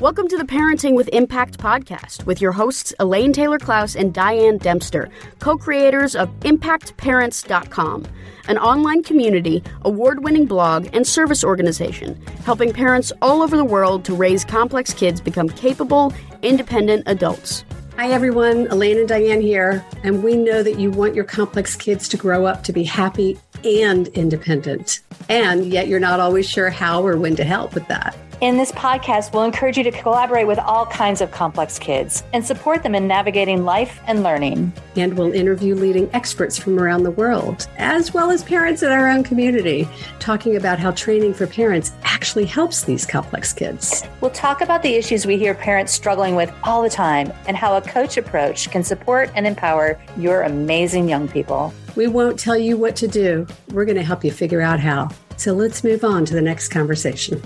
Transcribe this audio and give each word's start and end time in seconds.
Welcome 0.00 0.28
to 0.28 0.38
the 0.38 0.44
Parenting 0.44 0.94
with 0.94 1.08
Impact 1.08 1.58
podcast 1.58 2.24
with 2.24 2.40
your 2.40 2.52
hosts 2.52 2.94
Elaine 3.00 3.34
Taylor 3.34 3.58
Klaus 3.58 3.94
and 3.94 4.14
Diane 4.14 4.56
Dempster, 4.56 5.10
co 5.40 5.58
creators 5.58 6.16
of 6.16 6.30
ImpactParents.com, 6.40 8.06
an 8.48 8.56
online 8.56 9.02
community, 9.02 9.62
award 9.82 10.24
winning 10.24 10.46
blog, 10.46 10.88
and 10.94 11.06
service 11.06 11.44
organization 11.44 12.18
helping 12.46 12.72
parents 12.72 13.12
all 13.20 13.42
over 13.42 13.58
the 13.58 13.64
world 13.64 14.06
to 14.06 14.14
raise 14.14 14.42
complex 14.42 14.94
kids 14.94 15.20
become 15.20 15.50
capable, 15.50 16.14
independent 16.40 17.02
adults. 17.04 17.66
Hi, 17.98 18.10
everyone. 18.10 18.68
Elaine 18.68 19.00
and 19.00 19.08
Diane 19.08 19.42
here. 19.42 19.84
And 20.02 20.24
we 20.24 20.34
know 20.34 20.62
that 20.62 20.78
you 20.78 20.90
want 20.90 21.14
your 21.14 21.24
complex 21.24 21.76
kids 21.76 22.08
to 22.08 22.16
grow 22.16 22.46
up 22.46 22.64
to 22.64 22.72
be 22.72 22.84
happy 22.84 23.38
and 23.64 24.08
independent. 24.08 25.00
And 25.28 25.66
yet 25.66 25.88
you're 25.88 26.00
not 26.00 26.20
always 26.20 26.48
sure 26.48 26.70
how 26.70 27.06
or 27.06 27.18
when 27.18 27.36
to 27.36 27.44
help 27.44 27.74
with 27.74 27.86
that. 27.88 28.16
In 28.40 28.56
this 28.56 28.72
podcast, 28.72 29.34
we'll 29.34 29.44
encourage 29.44 29.76
you 29.76 29.84
to 29.84 29.90
collaborate 29.90 30.46
with 30.46 30.58
all 30.58 30.86
kinds 30.86 31.20
of 31.20 31.30
complex 31.30 31.78
kids 31.78 32.24
and 32.32 32.42
support 32.42 32.82
them 32.82 32.94
in 32.94 33.06
navigating 33.06 33.66
life 33.66 34.00
and 34.06 34.22
learning. 34.22 34.72
And 34.96 35.12
we'll 35.18 35.34
interview 35.34 35.74
leading 35.74 36.08
experts 36.14 36.56
from 36.56 36.78
around 36.78 37.02
the 37.02 37.10
world, 37.10 37.68
as 37.76 38.14
well 38.14 38.30
as 38.30 38.42
parents 38.42 38.82
in 38.82 38.90
our 38.92 39.10
own 39.10 39.24
community, 39.24 39.86
talking 40.20 40.56
about 40.56 40.78
how 40.78 40.92
training 40.92 41.34
for 41.34 41.46
parents 41.46 41.92
actually 42.02 42.46
helps 42.46 42.82
these 42.82 43.04
complex 43.04 43.52
kids. 43.52 44.04
We'll 44.22 44.30
talk 44.30 44.62
about 44.62 44.82
the 44.82 44.94
issues 44.94 45.26
we 45.26 45.36
hear 45.36 45.52
parents 45.52 45.92
struggling 45.92 46.34
with 46.34 46.50
all 46.62 46.82
the 46.82 46.88
time 46.88 47.34
and 47.46 47.58
how 47.58 47.76
a 47.76 47.82
coach 47.82 48.16
approach 48.16 48.70
can 48.70 48.82
support 48.82 49.30
and 49.34 49.46
empower 49.46 50.00
your 50.16 50.44
amazing 50.44 51.10
young 51.10 51.28
people. 51.28 51.74
We 51.94 52.06
won't 52.06 52.38
tell 52.38 52.56
you 52.56 52.78
what 52.78 52.96
to 52.96 53.06
do, 53.06 53.46
we're 53.72 53.84
going 53.84 53.98
to 53.98 54.02
help 54.02 54.24
you 54.24 54.32
figure 54.32 54.62
out 54.62 54.80
how. 54.80 55.10
So 55.36 55.52
let's 55.52 55.84
move 55.84 56.04
on 56.04 56.24
to 56.24 56.32
the 56.32 56.40
next 56.40 56.68
conversation. 56.68 57.42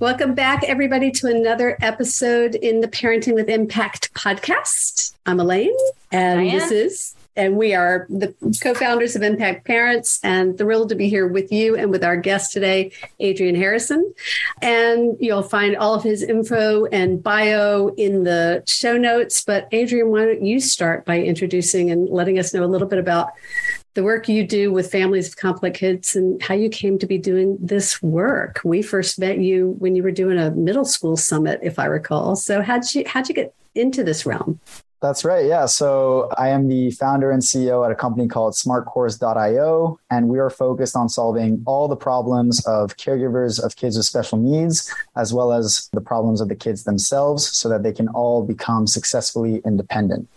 Welcome 0.00 0.32
back, 0.32 0.64
everybody, 0.64 1.10
to 1.10 1.26
another 1.26 1.76
episode 1.82 2.54
in 2.54 2.80
the 2.80 2.88
Parenting 2.88 3.34
with 3.34 3.50
Impact 3.50 4.14
podcast. 4.14 5.12
I'm 5.26 5.38
Elaine, 5.38 5.76
and 6.10 6.40
Diane. 6.40 6.58
this 6.58 6.70
is, 6.70 7.14
and 7.36 7.56
we 7.56 7.74
are 7.74 8.06
the 8.08 8.34
co 8.62 8.74
founders 8.74 9.16
of 9.16 9.22
Impact 9.22 9.66
Parents, 9.66 10.20
and 10.22 10.56
thrilled 10.58 10.88
to 10.90 10.94
be 10.94 11.08
here 11.08 11.26
with 11.26 11.52
you 11.52 11.76
and 11.76 11.90
with 11.90 12.04
our 12.04 12.16
guest 12.16 12.52
today, 12.52 12.92
Adrian 13.18 13.54
Harrison. 13.54 14.12
And 14.62 15.16
you'll 15.20 15.42
find 15.42 15.76
all 15.76 15.94
of 15.94 16.02
his 16.02 16.22
info 16.22 16.86
and 16.86 17.22
bio 17.22 17.88
in 17.96 18.24
the 18.24 18.62
show 18.66 18.96
notes. 18.96 19.44
But, 19.44 19.68
Adrian, 19.72 20.10
why 20.10 20.24
don't 20.26 20.44
you 20.44 20.60
start 20.60 21.04
by 21.06 21.20
introducing 21.20 21.90
and 21.90 22.08
letting 22.08 22.38
us 22.38 22.52
know 22.52 22.64
a 22.64 22.66
little 22.66 22.88
bit 22.88 22.98
about 22.98 23.30
the 23.94 24.04
work 24.04 24.28
you 24.28 24.46
do 24.46 24.72
with 24.72 24.90
families 24.90 25.28
of 25.28 25.36
complex 25.36 25.78
kids 25.78 26.14
and 26.14 26.40
how 26.42 26.54
you 26.54 26.68
came 26.68 26.98
to 26.98 27.06
be 27.06 27.18
doing 27.18 27.58
this 27.60 28.00
work. 28.02 28.60
We 28.64 28.82
first 28.82 29.18
met 29.18 29.38
you 29.38 29.74
when 29.78 29.96
you 29.96 30.02
were 30.02 30.12
doing 30.12 30.38
a 30.38 30.50
middle 30.52 30.84
school 30.84 31.16
summit, 31.16 31.60
if 31.62 31.78
I 31.78 31.86
recall. 31.86 32.36
So 32.36 32.62
how'd 32.62 32.92
you 32.94 33.04
how'd 33.06 33.28
you 33.28 33.34
get 33.34 33.54
into 33.74 34.04
this 34.04 34.26
realm? 34.26 34.60
That's 35.00 35.24
right. 35.24 35.46
Yeah. 35.46 35.64
So 35.64 36.30
I 36.36 36.50
am 36.50 36.68
the 36.68 36.90
founder 36.90 37.30
and 37.30 37.42
CEO 37.42 37.86
at 37.86 37.90
a 37.90 37.94
company 37.94 38.28
called 38.28 38.52
smartcourse.io, 38.52 39.98
and 40.10 40.28
we 40.28 40.38
are 40.38 40.50
focused 40.50 40.94
on 40.94 41.08
solving 41.08 41.62
all 41.66 41.88
the 41.88 41.96
problems 41.96 42.64
of 42.66 42.98
caregivers 42.98 43.62
of 43.62 43.76
kids 43.76 43.96
with 43.96 44.04
special 44.04 44.36
needs, 44.36 44.92
as 45.16 45.32
well 45.32 45.54
as 45.54 45.88
the 45.94 46.02
problems 46.02 46.42
of 46.42 46.48
the 46.48 46.54
kids 46.54 46.84
themselves, 46.84 47.48
so 47.48 47.68
that 47.70 47.82
they 47.82 47.92
can 47.92 48.08
all 48.08 48.44
become 48.44 48.86
successfully 48.86 49.62
independent. 49.64 50.28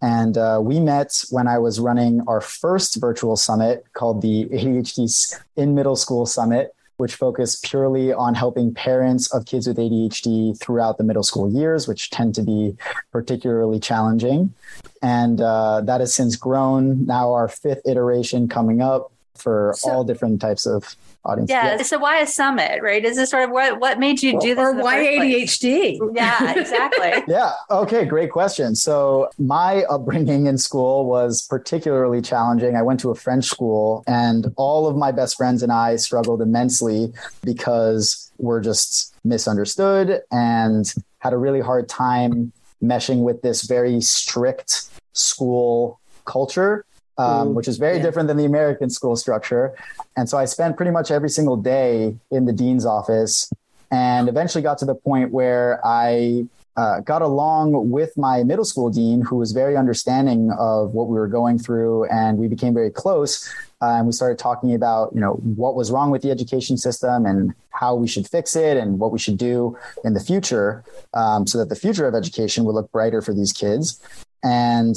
And 0.00 0.38
uh, 0.38 0.60
we 0.62 0.78
met 0.78 1.24
when 1.30 1.48
I 1.48 1.58
was 1.58 1.80
running 1.80 2.22
our 2.28 2.40
first 2.40 3.00
virtual 3.00 3.36
summit 3.36 3.84
called 3.92 4.22
the 4.22 4.46
ADHD 4.46 5.40
in 5.56 5.74
Middle 5.74 5.96
School 5.96 6.26
Summit, 6.26 6.74
which 7.00 7.14
focus 7.14 7.58
purely 7.64 8.12
on 8.12 8.34
helping 8.34 8.74
parents 8.74 9.32
of 9.32 9.46
kids 9.46 9.66
with 9.66 9.78
ADHD 9.78 10.56
throughout 10.60 10.98
the 10.98 11.04
middle 11.04 11.22
school 11.22 11.50
years, 11.50 11.88
which 11.88 12.10
tend 12.10 12.34
to 12.34 12.42
be 12.42 12.76
particularly 13.10 13.80
challenging. 13.80 14.52
And 15.00 15.40
uh, 15.40 15.80
that 15.80 16.00
has 16.00 16.14
since 16.14 16.36
grown. 16.36 17.06
Now, 17.06 17.32
our 17.32 17.48
fifth 17.48 17.80
iteration 17.86 18.48
coming 18.48 18.82
up 18.82 19.10
for 19.40 19.74
so, 19.76 19.90
all 19.90 20.04
different 20.04 20.40
types 20.40 20.66
of 20.66 20.96
audience. 21.24 21.50
Yeah. 21.50 21.76
yeah. 21.76 21.82
So 21.82 21.98
why 21.98 22.20
a 22.20 22.26
summit, 22.26 22.82
right? 22.82 23.04
Is 23.04 23.16
this 23.16 23.30
sort 23.30 23.44
of 23.44 23.50
what 23.50 23.80
what 23.80 23.98
made 23.98 24.22
you 24.22 24.38
do 24.40 24.54
this? 24.54 24.58
Or 24.58 24.74
why 24.74 24.98
ADHD? 24.98 25.98
Yeah, 26.14 26.58
exactly. 26.58 27.22
yeah. 27.32 27.52
Okay. 27.70 28.04
Great 28.04 28.30
question. 28.30 28.74
So 28.74 29.30
my 29.38 29.82
upbringing 29.84 30.46
in 30.46 30.58
school 30.58 31.06
was 31.06 31.46
particularly 31.46 32.22
challenging. 32.22 32.76
I 32.76 32.82
went 32.82 33.00
to 33.00 33.10
a 33.10 33.14
French 33.14 33.46
school, 33.46 34.04
and 34.06 34.52
all 34.56 34.86
of 34.86 34.96
my 34.96 35.12
best 35.12 35.36
friends 35.36 35.62
and 35.62 35.72
I 35.72 35.96
struggled 35.96 36.42
immensely 36.42 37.12
because 37.44 38.30
we're 38.38 38.60
just 38.60 39.14
misunderstood 39.24 40.22
and 40.30 40.92
had 41.18 41.32
a 41.32 41.36
really 41.36 41.60
hard 41.60 41.88
time 41.88 42.52
meshing 42.82 43.22
with 43.22 43.42
this 43.42 43.62
very 43.62 44.00
strict 44.00 44.88
school 45.12 46.00
culture 46.24 46.84
um, 47.20 47.54
which 47.54 47.68
is 47.68 47.76
very 47.86 47.96
yeah. 47.96 48.02
different 48.02 48.26
than 48.28 48.36
the 48.36 48.48
American 48.54 48.88
school 48.90 49.16
structure. 49.16 49.74
And 50.16 50.28
so 50.28 50.38
I 50.38 50.46
spent 50.46 50.76
pretty 50.76 50.92
much 50.98 51.10
every 51.10 51.30
single 51.38 51.56
day 51.56 52.16
in 52.30 52.42
the 52.48 52.52
dean's 52.52 52.86
office 52.86 53.50
and 53.90 54.28
eventually 54.28 54.62
got 54.62 54.78
to 54.78 54.84
the 54.84 54.94
point 54.94 55.32
where 55.32 55.80
I 55.84 56.46
uh, 56.76 57.00
got 57.00 57.20
along 57.20 57.90
with 57.90 58.16
my 58.16 58.42
middle 58.44 58.64
school 58.64 58.88
dean, 58.90 59.20
who 59.22 59.36
was 59.36 59.52
very 59.52 59.76
understanding 59.76 60.52
of 60.52 60.94
what 60.94 61.08
we 61.08 61.18
were 61.18 61.28
going 61.28 61.58
through, 61.58 62.04
and 62.04 62.38
we 62.38 62.48
became 62.48 62.72
very 62.72 62.90
close. 62.90 63.52
Uh, 63.82 63.96
and 63.96 64.06
we 64.06 64.12
started 64.12 64.38
talking 64.38 64.74
about, 64.74 65.10
you 65.14 65.20
know, 65.20 65.32
what 65.56 65.74
was 65.74 65.90
wrong 65.90 66.10
with 66.10 66.22
the 66.22 66.30
education 66.30 66.76
system 66.76 67.26
and 67.26 67.52
how 67.70 67.94
we 67.94 68.06
should 68.06 68.26
fix 68.28 68.54
it 68.54 68.76
and 68.76 68.98
what 68.98 69.10
we 69.10 69.18
should 69.18 69.38
do 69.38 69.76
in 70.04 70.12
the 70.14 70.20
future, 70.20 70.84
um, 71.14 71.46
so 71.46 71.58
that 71.58 71.68
the 71.68 71.76
future 71.76 72.06
of 72.06 72.14
education 72.14 72.64
would 72.64 72.74
look 72.74 72.90
brighter 72.92 73.20
for 73.20 73.34
these 73.34 73.52
kids. 73.52 74.00
And 74.42 74.96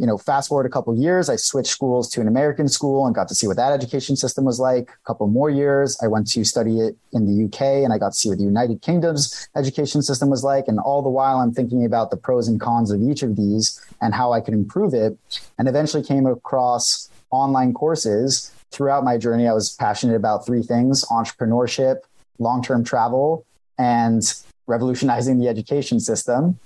you 0.00 0.06
know, 0.06 0.16
fast 0.16 0.48
forward 0.48 0.64
a 0.64 0.70
couple 0.70 0.96
years, 0.96 1.28
I 1.28 1.36
switched 1.36 1.68
schools 1.68 2.08
to 2.12 2.22
an 2.22 2.26
American 2.26 2.68
school 2.68 3.04
and 3.04 3.14
got 3.14 3.28
to 3.28 3.34
see 3.34 3.46
what 3.46 3.58
that 3.58 3.70
education 3.70 4.16
system 4.16 4.46
was 4.46 4.58
like. 4.58 4.88
A 4.88 5.06
couple 5.06 5.26
more 5.26 5.50
years, 5.50 5.98
I 6.02 6.06
went 6.06 6.26
to 6.30 6.42
study 6.42 6.80
it 6.80 6.96
in 7.12 7.26
the 7.26 7.44
UK 7.44 7.84
and 7.84 7.92
I 7.92 7.98
got 7.98 8.12
to 8.12 8.18
see 8.18 8.30
what 8.30 8.38
the 8.38 8.44
United 8.44 8.80
Kingdom's 8.80 9.46
education 9.54 10.00
system 10.00 10.30
was 10.30 10.42
like. 10.42 10.68
And 10.68 10.80
all 10.80 11.02
the 11.02 11.10
while, 11.10 11.36
I'm 11.36 11.52
thinking 11.52 11.84
about 11.84 12.10
the 12.10 12.16
pros 12.16 12.48
and 12.48 12.58
cons 12.58 12.90
of 12.90 13.02
each 13.02 13.22
of 13.22 13.36
these 13.36 13.78
and 14.00 14.14
how 14.14 14.32
I 14.32 14.40
could 14.40 14.54
improve 14.54 14.94
it. 14.94 15.18
And 15.58 15.68
eventually 15.68 16.02
came 16.02 16.24
across 16.24 17.10
online 17.30 17.74
courses. 17.74 18.52
Throughout 18.70 19.04
my 19.04 19.18
journey, 19.18 19.48
I 19.48 19.52
was 19.52 19.76
passionate 19.76 20.16
about 20.16 20.46
three 20.46 20.62
things 20.62 21.04
entrepreneurship, 21.10 21.96
long 22.38 22.62
term 22.62 22.84
travel, 22.84 23.44
and 23.78 24.22
revolutionizing 24.70 25.38
the 25.38 25.48
education 25.48 26.00
system. 26.00 26.58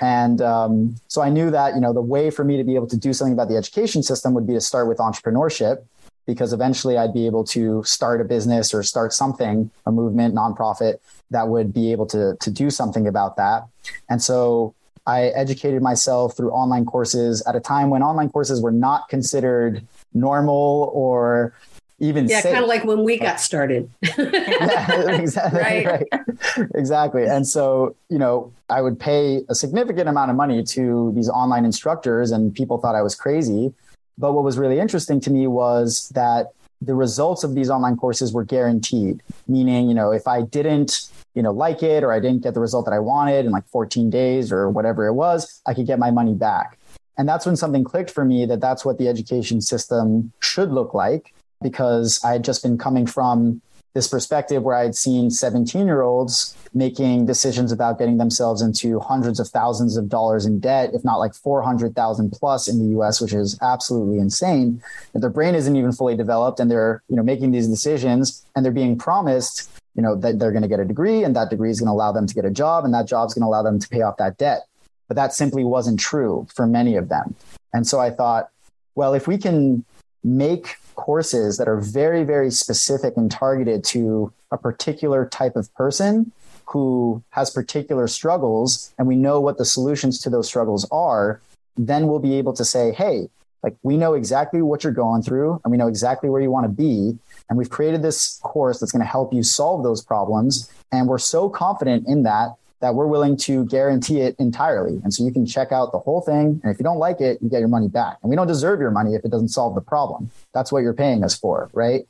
And 0.00 0.40
um, 0.42 0.96
so 1.08 1.22
I 1.22 1.28
knew 1.28 1.50
that, 1.50 1.74
you 1.74 1.80
know, 1.80 1.92
the 1.92 2.00
way 2.00 2.30
for 2.30 2.44
me 2.44 2.56
to 2.56 2.64
be 2.64 2.74
able 2.74 2.88
to 2.88 2.96
do 2.96 3.12
something 3.12 3.32
about 3.32 3.48
the 3.48 3.56
education 3.56 4.02
system 4.02 4.34
would 4.34 4.46
be 4.46 4.54
to 4.54 4.60
start 4.60 4.88
with 4.88 4.98
entrepreneurship 4.98 5.84
because 6.26 6.52
eventually 6.52 6.96
I'd 6.96 7.14
be 7.14 7.26
able 7.26 7.44
to 7.44 7.82
start 7.84 8.20
a 8.20 8.24
business 8.24 8.72
or 8.72 8.82
start 8.82 9.12
something, 9.12 9.70
a 9.86 9.92
movement, 9.92 10.34
nonprofit 10.34 10.98
that 11.30 11.48
would 11.48 11.72
be 11.72 11.92
able 11.92 12.06
to, 12.06 12.36
to 12.40 12.50
do 12.50 12.70
something 12.70 13.06
about 13.06 13.36
that. 13.36 13.66
And 14.08 14.22
so 14.22 14.74
I 15.06 15.24
educated 15.28 15.82
myself 15.82 16.36
through 16.36 16.52
online 16.52 16.84
courses 16.84 17.42
at 17.46 17.56
a 17.56 17.60
time 17.60 17.90
when 17.90 18.02
online 18.02 18.30
courses 18.30 18.60
were 18.60 18.70
not 18.70 19.08
considered 19.08 19.84
normal 20.14 20.90
or 20.92 21.54
even 22.00 22.26
yeah, 22.26 22.40
kind 22.40 22.56
of 22.56 22.66
like 22.66 22.84
when 22.84 23.04
we 23.04 23.18
got 23.18 23.40
started. 23.40 23.90
yeah, 24.18 25.12
exactly. 25.12 25.60
Right? 25.60 25.86
right. 25.86 26.68
Exactly. 26.74 27.24
And 27.24 27.46
so, 27.46 27.94
you 28.08 28.18
know, 28.18 28.52
I 28.70 28.80
would 28.80 28.98
pay 28.98 29.42
a 29.48 29.54
significant 29.54 30.08
amount 30.08 30.30
of 30.30 30.36
money 30.36 30.64
to 30.64 31.12
these 31.14 31.28
online 31.28 31.64
instructors, 31.64 32.30
and 32.30 32.54
people 32.54 32.78
thought 32.78 32.94
I 32.94 33.02
was 33.02 33.14
crazy. 33.14 33.72
But 34.16 34.32
what 34.32 34.44
was 34.44 34.58
really 34.58 34.78
interesting 34.78 35.20
to 35.20 35.30
me 35.30 35.46
was 35.46 36.08
that 36.14 36.52
the 36.82 36.94
results 36.94 37.44
of 37.44 37.54
these 37.54 37.68
online 37.68 37.96
courses 37.96 38.32
were 38.32 38.44
guaranteed, 38.44 39.22
meaning, 39.46 39.88
you 39.88 39.94
know, 39.94 40.12
if 40.12 40.26
I 40.26 40.42
didn't, 40.42 41.10
you 41.34 41.42
know, 41.42 41.52
like 41.52 41.82
it 41.82 42.02
or 42.02 42.12
I 42.12 42.20
didn't 42.20 42.42
get 42.42 42.54
the 42.54 42.60
result 42.60 42.86
that 42.86 42.94
I 42.94 42.98
wanted 42.98 43.44
in 43.44 43.52
like 43.52 43.66
14 43.68 44.08
days 44.08 44.50
or 44.50 44.70
whatever 44.70 45.06
it 45.06 45.12
was, 45.12 45.60
I 45.66 45.74
could 45.74 45.86
get 45.86 45.98
my 45.98 46.10
money 46.10 46.34
back. 46.34 46.78
And 47.18 47.28
that's 47.28 47.44
when 47.44 47.56
something 47.56 47.84
clicked 47.84 48.10
for 48.10 48.24
me 48.24 48.46
that 48.46 48.60
that's 48.60 48.82
what 48.82 48.96
the 48.96 49.08
education 49.08 49.60
system 49.60 50.32
should 50.40 50.70
look 50.70 50.94
like 50.94 51.34
because 51.62 52.20
I 52.24 52.32
had 52.32 52.44
just 52.44 52.62
been 52.62 52.78
coming 52.78 53.06
from 53.06 53.60
this 53.94 54.06
perspective 54.06 54.62
where 54.62 54.76
I'd 54.76 54.94
seen 54.94 55.30
17 55.30 55.86
year 55.86 56.02
olds 56.02 56.56
making 56.72 57.26
decisions 57.26 57.72
about 57.72 57.98
getting 57.98 58.18
themselves 58.18 58.62
into 58.62 59.00
hundreds 59.00 59.40
of 59.40 59.48
thousands 59.48 59.96
of 59.96 60.08
dollars 60.08 60.46
in 60.46 60.60
debt, 60.60 60.90
if 60.94 61.04
not 61.04 61.16
like 61.16 61.34
400,000 61.34 62.30
plus 62.30 62.68
in 62.68 62.78
the 62.78 63.00
US, 63.00 63.20
which 63.20 63.32
is 63.32 63.58
absolutely 63.60 64.18
insane. 64.18 64.80
And 65.12 65.22
their 65.22 65.30
brain 65.30 65.56
isn't 65.56 65.74
even 65.74 65.90
fully 65.90 66.16
developed 66.16 66.60
and 66.60 66.70
they're, 66.70 67.02
you 67.08 67.16
know, 67.16 67.24
making 67.24 67.50
these 67.50 67.66
decisions 67.66 68.44
and 68.54 68.64
they're 68.64 68.70
being 68.70 68.96
promised, 68.96 69.68
you 69.96 70.02
know, 70.02 70.14
that 70.16 70.38
they're 70.38 70.52
going 70.52 70.62
to 70.62 70.68
get 70.68 70.78
a 70.78 70.84
degree 70.84 71.24
and 71.24 71.34
that 71.34 71.50
degree 71.50 71.70
is 71.70 71.80
going 71.80 71.88
to 71.88 71.92
allow 71.92 72.12
them 72.12 72.28
to 72.28 72.34
get 72.34 72.44
a 72.44 72.50
job 72.50 72.84
and 72.84 72.94
that 72.94 73.08
job 73.08 73.26
is 73.26 73.34
going 73.34 73.42
to 73.42 73.48
allow 73.48 73.62
them 73.62 73.80
to 73.80 73.88
pay 73.88 74.02
off 74.02 74.16
that 74.18 74.38
debt. 74.38 74.66
But 75.08 75.16
that 75.16 75.34
simply 75.34 75.64
wasn't 75.64 75.98
true 75.98 76.46
for 76.54 76.68
many 76.68 76.94
of 76.94 77.08
them. 77.08 77.34
And 77.72 77.84
so 77.84 77.98
I 77.98 78.10
thought, 78.10 78.50
well, 78.94 79.14
if 79.14 79.26
we 79.26 79.38
can 79.38 79.84
make 80.22 80.76
courses 80.94 81.56
that 81.56 81.68
are 81.68 81.80
very, 81.80 82.24
very 82.24 82.50
specific 82.50 83.16
and 83.16 83.30
targeted 83.30 83.84
to 83.84 84.32
a 84.50 84.58
particular 84.58 85.26
type 85.26 85.56
of 85.56 85.72
person 85.74 86.32
who 86.66 87.22
has 87.30 87.50
particular 87.50 88.06
struggles 88.06 88.92
and 88.98 89.08
we 89.08 89.16
know 89.16 89.40
what 89.40 89.58
the 89.58 89.64
solutions 89.64 90.20
to 90.20 90.30
those 90.30 90.46
struggles 90.46 90.86
are, 90.92 91.40
then 91.76 92.06
we'll 92.06 92.18
be 92.18 92.34
able 92.34 92.52
to 92.52 92.64
say, 92.64 92.92
hey, 92.92 93.28
like 93.62 93.76
we 93.82 93.96
know 93.96 94.14
exactly 94.14 94.62
what 94.62 94.84
you're 94.84 94.92
going 94.92 95.22
through 95.22 95.60
and 95.64 95.70
we 95.70 95.76
know 95.76 95.88
exactly 95.88 96.30
where 96.30 96.40
you 96.40 96.50
want 96.50 96.64
to 96.64 96.68
be. 96.68 97.18
And 97.48 97.58
we've 97.58 97.70
created 97.70 98.02
this 98.02 98.38
course 98.42 98.80
that's 98.80 98.92
going 98.92 99.04
to 99.04 99.10
help 99.10 99.32
you 99.32 99.42
solve 99.42 99.82
those 99.82 100.02
problems. 100.02 100.72
And 100.92 101.08
we're 101.08 101.18
so 101.18 101.48
confident 101.48 102.06
in 102.06 102.22
that 102.22 102.54
that 102.80 102.94
we're 102.94 103.06
willing 103.06 103.36
to 103.36 103.64
guarantee 103.66 104.20
it 104.20 104.34
entirely. 104.38 105.00
And 105.04 105.12
so 105.12 105.24
you 105.24 105.32
can 105.32 105.46
check 105.46 105.70
out 105.70 105.92
the 105.92 105.98
whole 105.98 106.22
thing. 106.22 106.60
And 106.62 106.72
if 106.72 106.78
you 106.78 106.84
don't 106.84 106.98
like 106.98 107.20
it, 107.20 107.40
you 107.42 107.48
get 107.50 107.60
your 107.60 107.68
money 107.68 107.88
back. 107.88 108.18
And 108.22 108.30
we 108.30 108.36
don't 108.36 108.46
deserve 108.46 108.80
your 108.80 108.90
money 108.90 109.14
if 109.14 109.24
it 109.24 109.30
doesn't 109.30 109.48
solve 109.48 109.74
the 109.74 109.80
problem. 109.80 110.30
That's 110.52 110.72
what 110.72 110.82
you're 110.82 110.94
paying 110.94 111.22
us 111.22 111.36
for. 111.36 111.70
Right. 111.72 112.06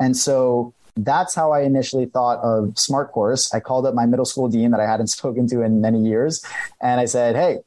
And 0.00 0.16
so 0.16 0.72
that's 0.96 1.34
how 1.34 1.52
I 1.52 1.62
initially 1.62 2.06
thought 2.06 2.38
of 2.40 2.78
Smart 2.78 3.12
Course. 3.12 3.52
I 3.52 3.60
called 3.60 3.86
up 3.86 3.94
my 3.94 4.06
middle 4.06 4.24
school 4.24 4.48
dean 4.48 4.70
that 4.70 4.80
I 4.80 4.86
hadn't 4.86 5.06
spoken 5.18 5.46
to 5.48 5.62
in 5.62 5.80
many 5.80 6.00
years. 6.00 6.44
And 6.80 7.00
I 7.00 7.04
said, 7.04 7.36
Hey, 7.36 7.58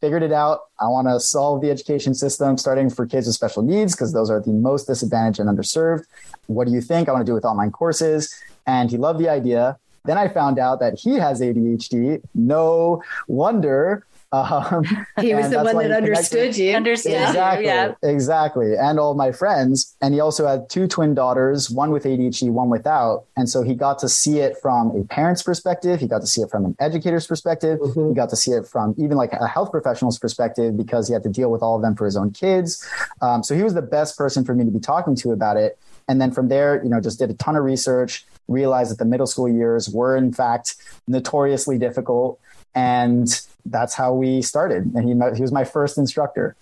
figured 0.00 0.24
it 0.24 0.32
out. 0.32 0.62
I 0.80 0.88
want 0.88 1.06
to 1.06 1.20
solve 1.20 1.62
the 1.62 1.70
education 1.70 2.14
system 2.14 2.58
starting 2.58 2.90
for 2.90 3.06
kids 3.06 3.28
with 3.28 3.36
special 3.36 3.62
needs 3.62 3.94
because 3.94 4.12
those 4.12 4.30
are 4.30 4.40
the 4.40 4.50
most 4.50 4.88
disadvantaged 4.88 5.38
and 5.38 5.48
underserved. 5.48 6.04
What 6.46 6.66
do 6.66 6.74
you 6.74 6.80
think? 6.80 7.08
I 7.08 7.12
want 7.12 7.24
to 7.24 7.30
do 7.30 7.34
with 7.34 7.44
online 7.44 7.70
courses. 7.70 8.34
And 8.66 8.90
he 8.90 8.96
loved 8.96 9.20
the 9.20 9.28
idea. 9.28 9.78
Then 10.04 10.18
I 10.18 10.28
found 10.28 10.58
out 10.58 10.80
that 10.80 10.98
he 10.98 11.14
has 11.14 11.40
ADHD. 11.40 12.22
No 12.34 13.02
wonder 13.28 14.04
um, 14.32 14.84
he 15.20 15.34
was 15.34 15.50
the 15.50 15.62
one 15.62 15.76
that 15.76 15.90
understood 15.90 16.56
you. 16.56 16.74
Understood 16.74 17.12
exactly, 17.12 17.66
yeah. 17.66 17.94
Exactly. 18.02 18.74
And 18.76 18.98
all 18.98 19.14
my 19.14 19.30
friends. 19.30 19.94
And 20.00 20.14
he 20.14 20.20
also 20.20 20.46
had 20.46 20.70
two 20.70 20.88
twin 20.88 21.14
daughters, 21.14 21.70
one 21.70 21.90
with 21.90 22.04
ADHD, 22.04 22.50
one 22.50 22.70
without. 22.70 23.24
And 23.36 23.48
so 23.48 23.62
he 23.62 23.74
got 23.74 23.98
to 23.98 24.08
see 24.08 24.38
it 24.38 24.56
from 24.56 24.96
a 24.96 25.04
parent's 25.04 25.42
perspective. 25.42 26.00
He 26.00 26.08
got 26.08 26.22
to 26.22 26.26
see 26.26 26.40
it 26.40 26.50
from 26.50 26.64
an 26.64 26.76
educator's 26.80 27.26
perspective. 27.26 27.78
Mm-hmm. 27.78 28.08
He 28.08 28.14
got 28.14 28.30
to 28.30 28.36
see 28.36 28.52
it 28.52 28.66
from 28.66 28.94
even 28.96 29.18
like 29.18 29.34
a 29.34 29.46
health 29.46 29.70
professional's 29.70 30.18
perspective 30.18 30.76
because 30.78 31.08
he 31.08 31.12
had 31.12 31.22
to 31.24 31.28
deal 31.28 31.50
with 31.50 31.62
all 31.62 31.76
of 31.76 31.82
them 31.82 31.94
for 31.94 32.06
his 32.06 32.16
own 32.16 32.30
kids. 32.30 32.88
Um, 33.20 33.42
so 33.42 33.54
he 33.54 33.62
was 33.62 33.74
the 33.74 33.82
best 33.82 34.16
person 34.16 34.44
for 34.44 34.54
me 34.54 34.64
to 34.64 34.70
be 34.70 34.80
talking 34.80 35.14
to 35.16 35.32
about 35.32 35.58
it. 35.58 35.78
And 36.08 36.20
then 36.20 36.32
from 36.32 36.48
there, 36.48 36.82
you 36.82 36.88
know, 36.88 37.00
just 37.00 37.18
did 37.18 37.30
a 37.30 37.34
ton 37.34 37.54
of 37.54 37.64
research, 37.64 38.26
realized 38.48 38.90
that 38.90 38.98
the 38.98 39.04
middle 39.04 39.26
school 39.26 39.48
years 39.48 39.88
were 39.88 40.16
in 40.16 40.32
fact 40.32 40.76
notoriously 41.06 41.78
difficult. 41.78 42.38
And 42.74 43.28
that's 43.66 43.94
how 43.94 44.14
we 44.14 44.42
started. 44.42 44.92
And 44.94 45.08
he, 45.08 45.36
he 45.36 45.42
was 45.42 45.52
my 45.52 45.64
first 45.64 45.98
instructor. 45.98 46.56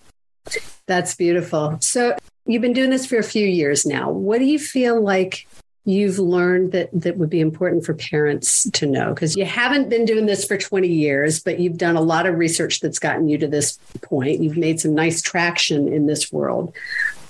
That's 0.87 1.15
beautiful. 1.15 1.77
So 1.81 2.15
you've 2.45 2.61
been 2.61 2.73
doing 2.73 2.89
this 2.89 3.05
for 3.05 3.17
a 3.17 3.23
few 3.23 3.45
years 3.45 3.85
now. 3.85 4.09
What 4.09 4.39
do 4.39 4.45
you 4.45 4.59
feel 4.59 5.01
like 5.01 5.47
you've 5.83 6.19
learned 6.19 6.71
that 6.73 6.89
that 6.93 7.17
would 7.17 7.29
be 7.29 7.39
important 7.39 7.85
for 7.85 7.93
parents 7.93 8.69
to 8.71 8.85
know 8.85 9.13
because 9.13 9.35
you 9.35 9.45
haven't 9.45 9.89
been 9.89 10.05
doing 10.05 10.27
this 10.27 10.45
for 10.45 10.55
20 10.55 10.87
years 10.87 11.39
but 11.39 11.59
you've 11.59 11.77
done 11.77 11.95
a 11.95 12.01
lot 12.01 12.27
of 12.27 12.37
research 12.37 12.81
that's 12.81 12.99
gotten 12.99 13.27
you 13.27 13.37
to 13.37 13.47
this 13.47 13.79
point 14.03 14.41
you've 14.41 14.57
made 14.57 14.79
some 14.79 14.93
nice 14.93 15.21
traction 15.21 15.91
in 15.91 16.05
this 16.05 16.31
world 16.31 16.71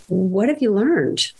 what 0.09 0.49
have 0.49 0.61
you 0.61 0.73
learned 0.73 1.31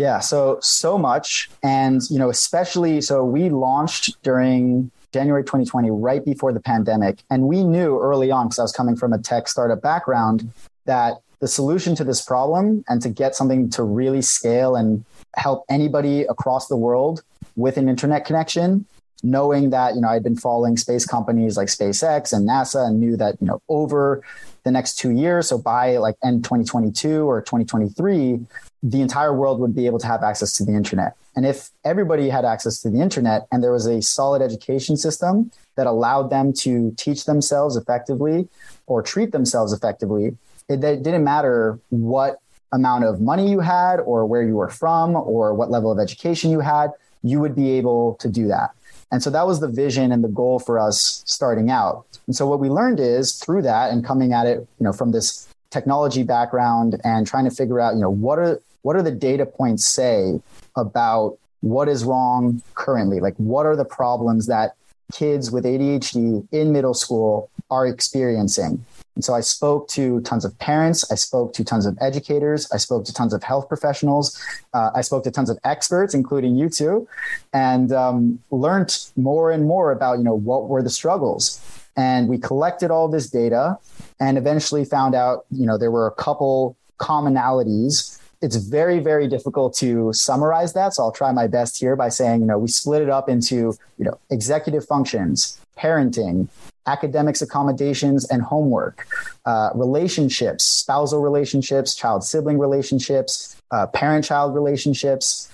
yeah 0.00 0.18
so 0.18 0.58
so 0.60 0.96
much 0.96 1.50
and 1.62 2.02
you 2.10 2.18
know 2.18 2.30
especially 2.30 3.00
so 3.00 3.24
we 3.24 3.50
launched 3.50 4.20
during 4.22 4.90
January 5.12 5.42
2020, 5.42 5.90
right 5.90 6.24
before 6.24 6.52
the 6.52 6.60
pandemic. 6.60 7.22
And 7.30 7.48
we 7.48 7.64
knew 7.64 8.00
early 8.00 8.30
on, 8.30 8.46
because 8.46 8.58
I 8.58 8.62
was 8.62 8.72
coming 8.72 8.96
from 8.96 9.12
a 9.12 9.18
tech 9.18 9.48
startup 9.48 9.82
background, 9.82 10.52
that 10.84 11.20
the 11.40 11.48
solution 11.48 11.94
to 11.96 12.04
this 12.04 12.22
problem 12.22 12.84
and 12.88 13.02
to 13.02 13.08
get 13.08 13.34
something 13.34 13.70
to 13.70 13.82
really 13.82 14.22
scale 14.22 14.76
and 14.76 15.04
help 15.36 15.64
anybody 15.68 16.22
across 16.22 16.68
the 16.68 16.76
world 16.76 17.22
with 17.56 17.76
an 17.76 17.88
internet 17.88 18.24
connection 18.24 18.86
knowing 19.22 19.70
that 19.70 19.94
you 19.94 20.00
know 20.00 20.08
i'd 20.08 20.22
been 20.22 20.36
following 20.36 20.76
space 20.76 21.06
companies 21.06 21.56
like 21.56 21.68
spacex 21.68 22.32
and 22.32 22.48
nasa 22.48 22.86
and 22.86 23.00
knew 23.00 23.16
that 23.16 23.36
you 23.40 23.46
know 23.46 23.60
over 23.68 24.22
the 24.64 24.70
next 24.70 24.96
two 24.96 25.10
years 25.10 25.48
so 25.48 25.58
by 25.58 25.96
like 25.96 26.16
end 26.22 26.44
2022 26.44 27.28
or 27.28 27.40
2023 27.40 28.40
the 28.82 29.00
entire 29.00 29.34
world 29.34 29.60
would 29.60 29.74
be 29.74 29.86
able 29.86 29.98
to 29.98 30.06
have 30.06 30.22
access 30.22 30.56
to 30.56 30.64
the 30.64 30.72
internet. 30.72 31.14
And 31.36 31.44
if 31.46 31.70
everybody 31.84 32.28
had 32.28 32.44
access 32.44 32.80
to 32.82 32.90
the 32.90 33.00
internet 33.00 33.46
and 33.52 33.62
there 33.62 33.72
was 33.72 33.86
a 33.86 34.00
solid 34.00 34.42
education 34.42 34.96
system 34.96 35.50
that 35.76 35.86
allowed 35.86 36.30
them 36.30 36.52
to 36.54 36.92
teach 36.96 37.24
themselves 37.24 37.76
effectively 37.76 38.48
or 38.86 39.02
treat 39.02 39.32
themselves 39.32 39.72
effectively, 39.72 40.36
it, 40.68 40.82
it 40.82 41.02
didn't 41.02 41.24
matter 41.24 41.78
what 41.90 42.40
amount 42.72 43.04
of 43.04 43.20
money 43.20 43.50
you 43.50 43.60
had 43.60 44.00
or 44.00 44.24
where 44.24 44.42
you 44.42 44.54
were 44.54 44.68
from 44.68 45.14
or 45.14 45.52
what 45.54 45.70
level 45.70 45.90
of 45.90 45.98
education 45.98 46.50
you 46.50 46.60
had, 46.60 46.90
you 47.22 47.38
would 47.38 47.54
be 47.54 47.72
able 47.72 48.14
to 48.14 48.28
do 48.28 48.46
that. 48.48 48.70
And 49.12 49.22
so 49.22 49.30
that 49.30 49.46
was 49.46 49.60
the 49.60 49.68
vision 49.68 50.12
and 50.12 50.22
the 50.22 50.28
goal 50.28 50.58
for 50.60 50.78
us 50.78 51.22
starting 51.26 51.70
out. 51.70 52.06
And 52.26 52.36
so 52.36 52.46
what 52.46 52.60
we 52.60 52.68
learned 52.68 53.00
is 53.00 53.32
through 53.32 53.62
that 53.62 53.90
and 53.92 54.04
coming 54.04 54.32
at 54.32 54.46
it, 54.46 54.58
you 54.78 54.84
know, 54.84 54.92
from 54.92 55.12
this 55.12 55.48
technology 55.70 56.22
background 56.22 57.00
and 57.04 57.26
trying 57.26 57.44
to 57.44 57.50
figure 57.50 57.80
out, 57.80 57.94
you 57.94 58.00
know, 58.00 58.10
what 58.10 58.38
are 58.38 58.60
what 58.82 58.96
are 58.96 59.02
the 59.02 59.10
data 59.10 59.44
points 59.44 59.84
say 59.84 60.40
about 60.76 61.38
what 61.60 61.88
is 61.88 62.04
wrong 62.04 62.62
currently? 62.74 63.20
Like, 63.20 63.36
what 63.36 63.66
are 63.66 63.76
the 63.76 63.84
problems 63.84 64.46
that 64.46 64.74
kids 65.12 65.50
with 65.50 65.64
ADHD 65.64 66.46
in 66.52 66.72
middle 66.72 66.94
school 66.94 67.50
are 67.70 67.86
experiencing? 67.86 68.84
And 69.14 69.24
so 69.24 69.34
I 69.34 69.40
spoke 69.40 69.88
to 69.88 70.20
tons 70.22 70.44
of 70.44 70.58
parents. 70.58 71.10
I 71.10 71.14
spoke 71.14 71.52
to 71.54 71.64
tons 71.64 71.86
of 71.86 71.98
educators. 72.00 72.70
I 72.72 72.76
spoke 72.76 73.04
to 73.06 73.12
tons 73.12 73.34
of 73.34 73.42
health 73.42 73.68
professionals. 73.68 74.40
Uh, 74.72 74.90
I 74.94 75.00
spoke 75.00 75.24
to 75.24 75.30
tons 75.30 75.50
of 75.50 75.58
experts, 75.64 76.14
including 76.14 76.56
you 76.56 76.68
two, 76.68 77.08
and 77.52 77.92
um, 77.92 78.38
learned 78.50 78.96
more 79.16 79.50
and 79.50 79.64
more 79.66 79.92
about, 79.92 80.18
you 80.18 80.24
know, 80.24 80.34
what 80.34 80.68
were 80.68 80.82
the 80.82 80.90
struggles. 80.90 81.60
And 81.96 82.28
we 82.28 82.38
collected 82.38 82.90
all 82.90 83.08
this 83.08 83.28
data 83.28 83.78
and 84.20 84.38
eventually 84.38 84.84
found 84.84 85.14
out, 85.14 85.44
you 85.50 85.66
know, 85.66 85.76
there 85.76 85.90
were 85.90 86.06
a 86.06 86.12
couple 86.12 86.76
commonalities 86.98 88.20
it's 88.42 88.56
very 88.56 89.00
very 89.00 89.28
difficult 89.28 89.74
to 89.74 90.12
summarize 90.12 90.72
that 90.72 90.94
so 90.94 91.02
i'll 91.02 91.12
try 91.12 91.32
my 91.32 91.46
best 91.46 91.78
here 91.78 91.96
by 91.96 92.08
saying 92.08 92.40
you 92.40 92.46
know 92.46 92.58
we 92.58 92.68
split 92.68 93.02
it 93.02 93.08
up 93.08 93.28
into 93.28 93.74
you 93.98 94.04
know 94.04 94.18
executive 94.30 94.84
functions 94.86 95.58
parenting 95.78 96.48
academics 96.92 97.40
accommodations 97.42 98.28
and 98.30 98.42
homework 98.42 99.06
uh, 99.44 99.70
relationships 99.74 100.64
spousal 100.64 101.20
relationships 101.20 101.94
child 101.94 102.24
sibling 102.24 102.58
relationships 102.58 103.56
uh, 103.70 103.86
parent 103.86 104.24
child 104.24 104.54
relationships 104.54 105.48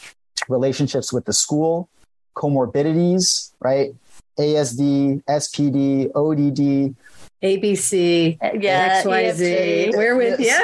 relationships 0.49 1.13
with 1.13 1.25
the 1.25 1.33
school 1.33 1.89
comorbidities 2.37 3.53
right 3.61 3.91
asd 4.39 5.23
spd 5.45 6.11
odd 6.15 6.95
ABC, 7.43 8.39
yeah, 8.63 9.03
XYZ. 9.03 9.95
We're 9.95 10.17
with 10.17 10.41
you. 10.41 10.59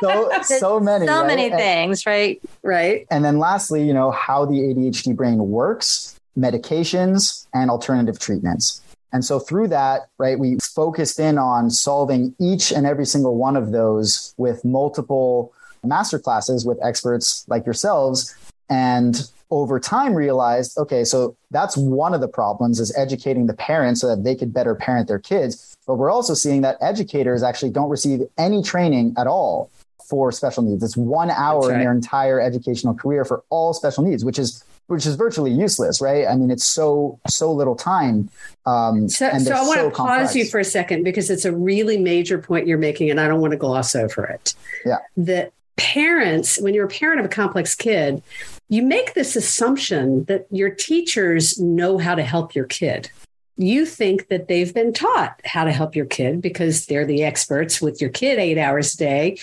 so 0.00 0.30
so 0.42 0.78
many, 0.78 1.06
so 1.06 1.20
right? 1.20 1.26
many 1.26 1.46
and, 1.46 1.54
things, 1.54 2.06
right? 2.06 2.40
Right. 2.62 3.06
And 3.10 3.24
then 3.24 3.38
lastly, 3.38 3.84
you 3.86 3.94
know 3.94 4.10
how 4.10 4.44
the 4.44 4.54
ADHD 4.54 5.16
brain 5.16 5.38
works, 5.48 6.14
medications, 6.38 7.46
and 7.54 7.70
alternative 7.70 8.18
treatments. 8.18 8.82
And 9.14 9.24
so 9.24 9.38
through 9.38 9.68
that, 9.68 10.08
right, 10.18 10.38
we 10.38 10.58
focused 10.58 11.20
in 11.20 11.38
on 11.38 11.70
solving 11.70 12.34
each 12.40 12.72
and 12.72 12.84
every 12.84 13.06
single 13.06 13.36
one 13.36 13.56
of 13.56 13.70
those 13.70 14.34
with 14.36 14.64
multiple 14.64 15.52
master 15.84 16.18
classes 16.18 16.66
with 16.66 16.78
experts 16.82 17.44
like 17.46 17.64
yourselves. 17.64 18.34
And 18.68 19.30
over 19.52 19.78
time 19.78 20.14
realized, 20.14 20.76
okay, 20.76 21.04
so 21.04 21.36
that's 21.52 21.76
one 21.76 22.12
of 22.12 22.20
the 22.20 22.28
problems 22.28 22.80
is 22.80 22.92
educating 22.96 23.46
the 23.46 23.54
parents 23.54 24.00
so 24.00 24.08
that 24.08 24.24
they 24.24 24.34
could 24.34 24.52
better 24.52 24.74
parent 24.74 25.06
their 25.06 25.20
kids. 25.20 25.76
But 25.86 25.94
we're 25.94 26.10
also 26.10 26.34
seeing 26.34 26.62
that 26.62 26.76
educators 26.80 27.44
actually 27.44 27.70
don't 27.70 27.90
receive 27.90 28.22
any 28.36 28.64
training 28.64 29.14
at 29.16 29.28
all 29.28 29.70
for 30.08 30.32
special 30.32 30.64
needs. 30.64 30.82
It's 30.82 30.96
one 30.96 31.30
hour 31.30 31.68
right. 31.68 31.74
in 31.74 31.80
their 31.80 31.92
entire 31.92 32.40
educational 32.40 32.94
career 32.94 33.24
for 33.24 33.44
all 33.48 33.74
special 33.74 34.02
needs, 34.02 34.24
which 34.24 34.40
is 34.40 34.64
which 34.86 35.06
is 35.06 35.14
virtually 35.16 35.50
useless, 35.50 36.00
right? 36.00 36.26
I 36.26 36.36
mean, 36.36 36.50
it's 36.50 36.66
so 36.66 37.18
so 37.28 37.52
little 37.52 37.76
time. 37.76 38.30
Um, 38.66 39.08
so, 39.08 39.30
so 39.38 39.52
I 39.54 39.62
want 39.62 39.78
so 39.78 39.90
to 39.90 39.96
pause 39.96 39.96
complex. 39.96 40.36
you 40.36 40.44
for 40.46 40.60
a 40.60 40.64
second 40.64 41.04
because 41.04 41.30
it's 41.30 41.44
a 41.44 41.52
really 41.52 41.98
major 41.98 42.38
point 42.38 42.66
you're 42.66 42.78
making, 42.78 43.10
and 43.10 43.20
I 43.20 43.28
don't 43.28 43.40
want 43.40 43.52
to 43.52 43.58
gloss 43.58 43.94
over 43.94 44.24
it. 44.24 44.54
Yeah, 44.84 44.98
that 45.16 45.52
parents, 45.76 46.60
when 46.60 46.74
you're 46.74 46.86
a 46.86 46.88
parent 46.88 47.20
of 47.20 47.26
a 47.26 47.30
complex 47.30 47.74
kid, 47.74 48.22
you 48.68 48.82
make 48.82 49.14
this 49.14 49.36
assumption 49.36 50.24
that 50.24 50.46
your 50.50 50.70
teachers 50.70 51.58
know 51.58 51.98
how 51.98 52.14
to 52.14 52.22
help 52.22 52.54
your 52.54 52.66
kid 52.66 53.10
you 53.56 53.86
think 53.86 54.28
that 54.28 54.48
they've 54.48 54.74
been 54.74 54.92
taught 54.92 55.40
how 55.44 55.64
to 55.64 55.72
help 55.72 55.94
your 55.94 56.06
kid 56.06 56.40
because 56.40 56.86
they're 56.86 57.06
the 57.06 57.22
experts 57.22 57.80
with 57.80 58.00
your 58.00 58.10
kid 58.10 58.38
eight 58.38 58.58
hours 58.58 58.94
a 58.94 58.96
day. 58.96 59.38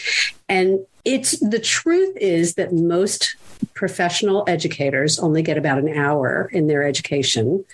And 0.50 0.80
it's 1.06 1.40
the 1.40 1.60
truth 1.60 2.16
is 2.18 2.56
that 2.56 2.74
most 2.74 3.36
professional 3.74 4.44
educators 4.48 5.20
only 5.20 5.42
get 5.42 5.58
about 5.58 5.78
an 5.78 5.90
hour 5.98 6.50
in 6.52 6.68
their 6.68 6.84
education 6.84 7.66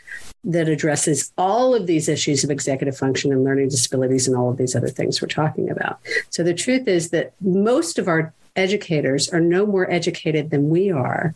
that 0.44 0.70
addresses 0.70 1.32
all 1.38 1.76
of 1.76 1.88
these 1.88 2.08
issues 2.08 2.44
of 2.44 2.50
executive 2.50 2.98
function 2.98 3.32
and 3.32 3.44
learning 3.44 3.70
disabilities 3.70 4.28
and 4.28 4.38
all 4.38 4.50
of 4.50 4.58
these 4.58 4.76
other 4.76 4.88
things 4.88 5.22
we're 5.22 5.28
talking 5.28 5.70
about. 5.70 6.00
So 6.30 6.44
the 6.44 6.54
truth 6.54 6.88
is 6.88 7.10
that 7.10 7.34
most 7.42 8.00
of 8.00 8.08
our 8.08 8.34
educators 8.56 9.30
are 9.30 9.42
no 9.42 9.66
more 9.66 9.90
educated 9.92 10.50
than 10.50 10.70
we 10.70 10.92
are 10.92 11.36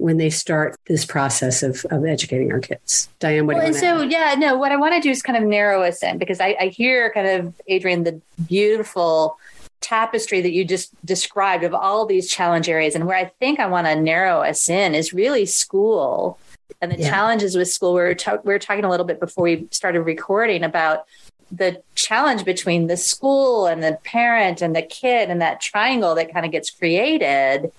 when 0.00 0.16
they 0.16 0.30
start 0.30 0.76
this 0.86 1.04
process 1.04 1.62
of, 1.62 1.84
of 1.90 2.06
educating 2.06 2.50
our 2.50 2.58
kids. 2.58 3.10
Diane, 3.18 3.46
what 3.46 3.56
well, 3.56 3.66
do 3.66 3.68
you 3.68 3.74
and 3.74 3.98
so 3.98 4.02
add? 4.02 4.10
yeah, 4.10 4.34
no, 4.38 4.56
what 4.56 4.72
I 4.72 4.76
want 4.76 4.94
to 4.94 5.00
do 5.00 5.10
is 5.10 5.20
kind 5.20 5.36
of 5.36 5.44
narrow 5.44 5.82
us 5.82 6.02
in 6.02 6.16
because 6.16 6.40
I, 6.40 6.56
I 6.58 6.66
hear 6.68 7.12
kind 7.12 7.26
of 7.26 7.54
Adrian, 7.66 8.04
the 8.04 8.20
beautiful 8.48 9.38
tapestry 9.80 10.40
that 10.40 10.52
you 10.52 10.64
just 10.64 10.94
described 11.04 11.64
of 11.64 11.74
all 11.74 12.06
these 12.06 12.28
challenge 12.30 12.68
areas, 12.68 12.94
and 12.94 13.06
where 13.06 13.16
I 13.16 13.26
think 13.40 13.60
I 13.60 13.66
want 13.66 13.86
to 13.86 13.94
narrow 13.96 14.42
us 14.42 14.68
in 14.68 14.94
is 14.94 15.12
really 15.12 15.46
school 15.46 16.38
and 16.80 16.92
the 16.92 16.98
Yeah. 16.98 17.10
challenges 17.10 17.56
with 17.56 17.68
school. 17.68 17.94
We 17.94 18.00
were 18.00 18.16
we 18.44 18.52
were 18.52 18.58
talking 18.58 18.84
a 18.84 18.90
little 18.90 19.06
bit 19.06 19.20
before 19.20 19.44
we 19.44 19.66
started 19.70 20.02
recording 20.02 20.62
about 20.62 21.04
the 21.52 21.82
challenge 21.96 22.44
between 22.44 22.86
the 22.86 22.96
school 22.96 23.66
and 23.66 23.82
the 23.82 23.98
parent 24.04 24.62
and 24.62 24.74
the 24.74 24.82
kid 24.82 25.30
and 25.30 25.42
that 25.42 25.60
triangle 25.60 26.14
that 26.14 26.32
kind 26.32 26.46
of 26.46 26.52
gets 26.52 26.70
created. 26.70 27.72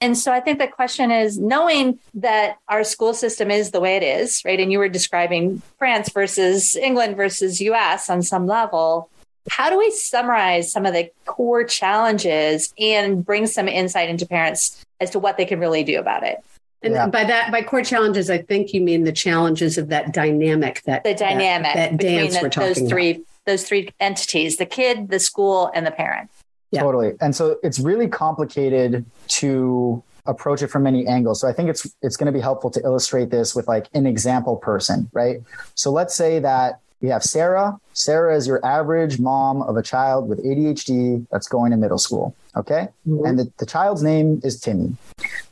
And 0.00 0.16
so 0.16 0.32
I 0.32 0.40
think 0.40 0.58
the 0.60 0.68
question 0.68 1.10
is 1.10 1.38
knowing 1.38 1.98
that 2.14 2.56
our 2.68 2.84
school 2.84 3.12
system 3.12 3.50
is 3.50 3.70
the 3.70 3.80
way 3.80 3.96
it 3.96 4.02
is, 4.02 4.42
right? 4.44 4.58
And 4.58 4.70
you 4.72 4.78
were 4.78 4.88
describing 4.88 5.60
France 5.78 6.08
versus 6.10 6.74
England 6.76 7.16
versus 7.16 7.60
US 7.60 8.08
on 8.08 8.22
some 8.22 8.46
level. 8.46 9.10
How 9.50 9.70
do 9.70 9.78
we 9.78 9.90
summarize 9.90 10.70
some 10.72 10.86
of 10.86 10.92
the 10.94 11.10
core 11.26 11.64
challenges 11.64 12.72
and 12.78 13.24
bring 13.24 13.46
some 13.46 13.68
insight 13.68 14.08
into 14.08 14.26
parents 14.26 14.84
as 15.00 15.10
to 15.10 15.18
what 15.18 15.36
they 15.36 15.44
can 15.44 15.58
really 15.58 15.84
do 15.84 15.98
about 15.98 16.22
it? 16.22 16.38
And 16.82 16.94
Yeah. 16.94 17.06
by 17.08 17.24
that, 17.24 17.50
by 17.50 17.62
core 17.62 17.82
challenges, 17.82 18.30
I 18.30 18.38
think 18.38 18.72
you 18.72 18.80
mean 18.80 19.04
the 19.04 19.12
challenges 19.12 19.78
of 19.78 19.88
that 19.88 20.12
dynamic, 20.12 20.82
that 20.84 21.02
The 21.02 21.14
dynamic 21.14 21.74
that, 21.74 21.90
that 21.90 21.96
between 21.98 22.18
dance 22.18 22.34
the- 22.36 22.42
we're 22.42 22.48
talking 22.50 22.68
those 22.68 22.78
about. 22.78 22.88
three 22.90 23.24
those 23.46 23.64
three 23.64 23.88
entities, 23.98 24.58
the 24.58 24.66
kid, 24.66 25.08
the 25.08 25.18
school, 25.18 25.70
and 25.74 25.86
the 25.86 25.90
parent. 25.90 26.28
Yeah. 26.70 26.82
Totally. 26.82 27.14
And 27.22 27.34
so 27.34 27.56
it's 27.62 27.78
really 27.78 28.06
complicated 28.06 29.06
to 29.28 30.02
approach 30.26 30.60
it 30.60 30.66
from 30.66 30.82
many 30.82 31.06
angles. 31.06 31.40
So 31.40 31.48
I 31.48 31.54
think 31.54 31.70
it's 31.70 31.90
it's 32.02 32.18
going 32.18 32.26
to 32.26 32.32
be 32.32 32.40
helpful 32.42 32.70
to 32.72 32.80
illustrate 32.84 33.30
this 33.30 33.54
with 33.56 33.66
like 33.66 33.86
an 33.94 34.06
example 34.06 34.56
person, 34.56 35.08
right? 35.14 35.40
So 35.74 35.90
let's 35.90 36.14
say 36.14 36.38
that 36.40 36.80
we 37.00 37.08
have 37.08 37.22
Sarah. 37.22 37.78
Sarah 37.92 38.36
is 38.36 38.46
your 38.46 38.64
average 38.64 39.18
mom 39.20 39.62
of 39.62 39.76
a 39.76 39.82
child 39.82 40.28
with 40.28 40.44
ADHD 40.44 41.26
that's 41.30 41.48
going 41.48 41.70
to 41.70 41.76
middle 41.76 41.98
school. 41.98 42.34
Okay. 42.56 42.88
Mhm. 43.06 43.28
And 43.28 43.38
the, 43.38 43.52
the 43.58 43.66
child's 43.66 44.02
name 44.02 44.40
is 44.42 44.60
Timmy. 44.60 44.96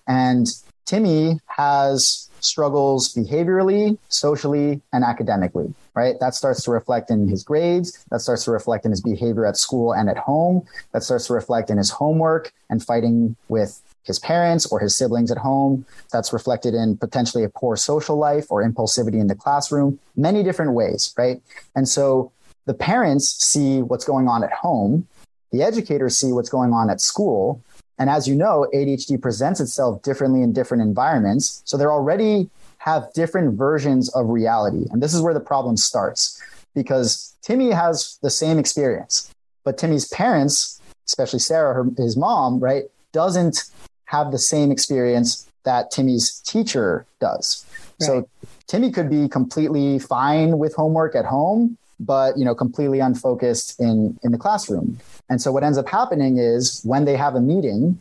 And 0.07 0.47
Timmy 0.87 1.41
has 1.47 2.29
struggles 2.41 3.13
behaviorally, 3.15 3.99
socially, 4.09 4.81
and 4.93 5.03
academically, 5.05 5.73
right? 5.95 6.15
That 6.21 6.35
starts 6.35 6.63
to 6.65 6.71
reflect 6.71 7.11
in 7.11 7.29
his 7.29 7.43
grades. 7.43 8.05
That 8.11 8.21
starts 8.21 8.45
to 8.45 8.53
reflect 8.53 8.85
in 8.85 8.93
his 8.93 9.01
behavior 9.01 9.47
at 9.47 9.57
school 9.57 9.93
and 9.93 10.09
at 10.09 10.17
home. 10.19 10.63
That 10.93 11.03
starts 11.03 11.27
to 11.27 11.33
reflect 11.33 11.71
in 11.71 11.79
his 11.79 11.91
homework 11.91 12.53
and 12.71 12.85
fighting 12.85 13.37
with 13.49 13.81
his 14.07 14.19
parents 14.19 14.67
or 14.67 14.81
his 14.81 14.97
siblings 14.97 15.31
at 15.31 15.39
home. 15.39 15.85
That's 16.13 16.33
reflected 16.33 16.75
in 16.75 16.97
potentially 16.97 17.45
a 17.45 17.49
poor 17.49 17.77
social 17.77 18.17
life 18.17 18.47
or 18.51 18.63
impulsivity 18.63 19.21
in 19.21 19.27
the 19.27 19.35
classroom, 19.35 19.99
many 20.17 20.43
different 20.43 20.73
ways, 20.73 21.15
right? 21.19 21.41
And 21.75 21.89
so 21.89 22.33
the 22.67 22.75
parents 22.75 23.29
see 23.29 23.83
what's 23.83 24.05
going 24.05 24.29
on 24.29 24.45
at 24.45 24.53
home. 24.53 25.07
The 25.53 25.63
educators 25.63 26.17
see 26.17 26.33
what's 26.33 26.49
going 26.49 26.73
on 26.73 26.91
at 26.91 27.01
school. 27.01 27.63
And 27.99 28.11
as 28.11 28.29
you 28.29 28.35
know, 28.35 28.67
ADHD 28.75 29.21
presents 29.21 29.61
itself 29.61 30.03
differently 30.03 30.43
in 30.43 30.53
different 30.53 30.83
environments. 30.83 31.63
So 31.65 31.77
they're 31.77 31.93
already 31.93 32.51
have 32.79 33.13
different 33.15 33.59
versions 33.59 34.09
of 34.15 34.29
reality. 34.29 34.87
And 34.91 35.03
this 35.03 35.13
is 35.13 35.21
where 35.21 35.35
the 35.35 35.41
problem 35.41 35.77
starts 35.77 36.41
because 36.75 37.35
Timmy 37.43 37.71
has 37.71 38.19
the 38.23 38.31
same 38.31 38.59
experience, 38.59 39.31
but 39.65 39.79
Timmy's 39.79 40.09
parents, 40.09 40.81
especially 41.07 41.41
Sarah, 41.41 41.75
her, 41.75 41.87
his 41.97 42.17
mom, 42.17 42.61
right, 42.61 42.85
doesn't 43.13 43.65
have 44.07 44.33
the 44.33 44.39
same 44.39 44.71
experience 44.71 45.49
that 45.65 45.91
Timmy's 45.91 46.41
teacher 46.41 47.07
does. 47.21 47.65
So 48.01 48.29
Timmy 48.67 48.91
could 48.91 49.11
be 49.11 49.29
completely 49.29 49.99
fine 49.99 50.59
with 50.59 50.75
homework 50.75 51.15
at 51.15 51.25
home, 51.25 51.77
but 52.01 52.37
you 52.37 52.45
know, 52.45 52.55
completely 52.55 53.01
unfocused 53.01 53.79
in 53.81 54.19
in 54.23 54.33
the 54.33 54.39
classroom. 54.39 54.99
And 55.29 55.41
so 55.41 55.53
what 55.53 55.65
ends 55.65 55.79
up 55.79 55.89
happening 55.89 56.39
is 56.39 56.83
when 56.85 57.05
they 57.05 57.17
have 57.17 57.35
a 57.35 57.41
meeting, 57.41 58.01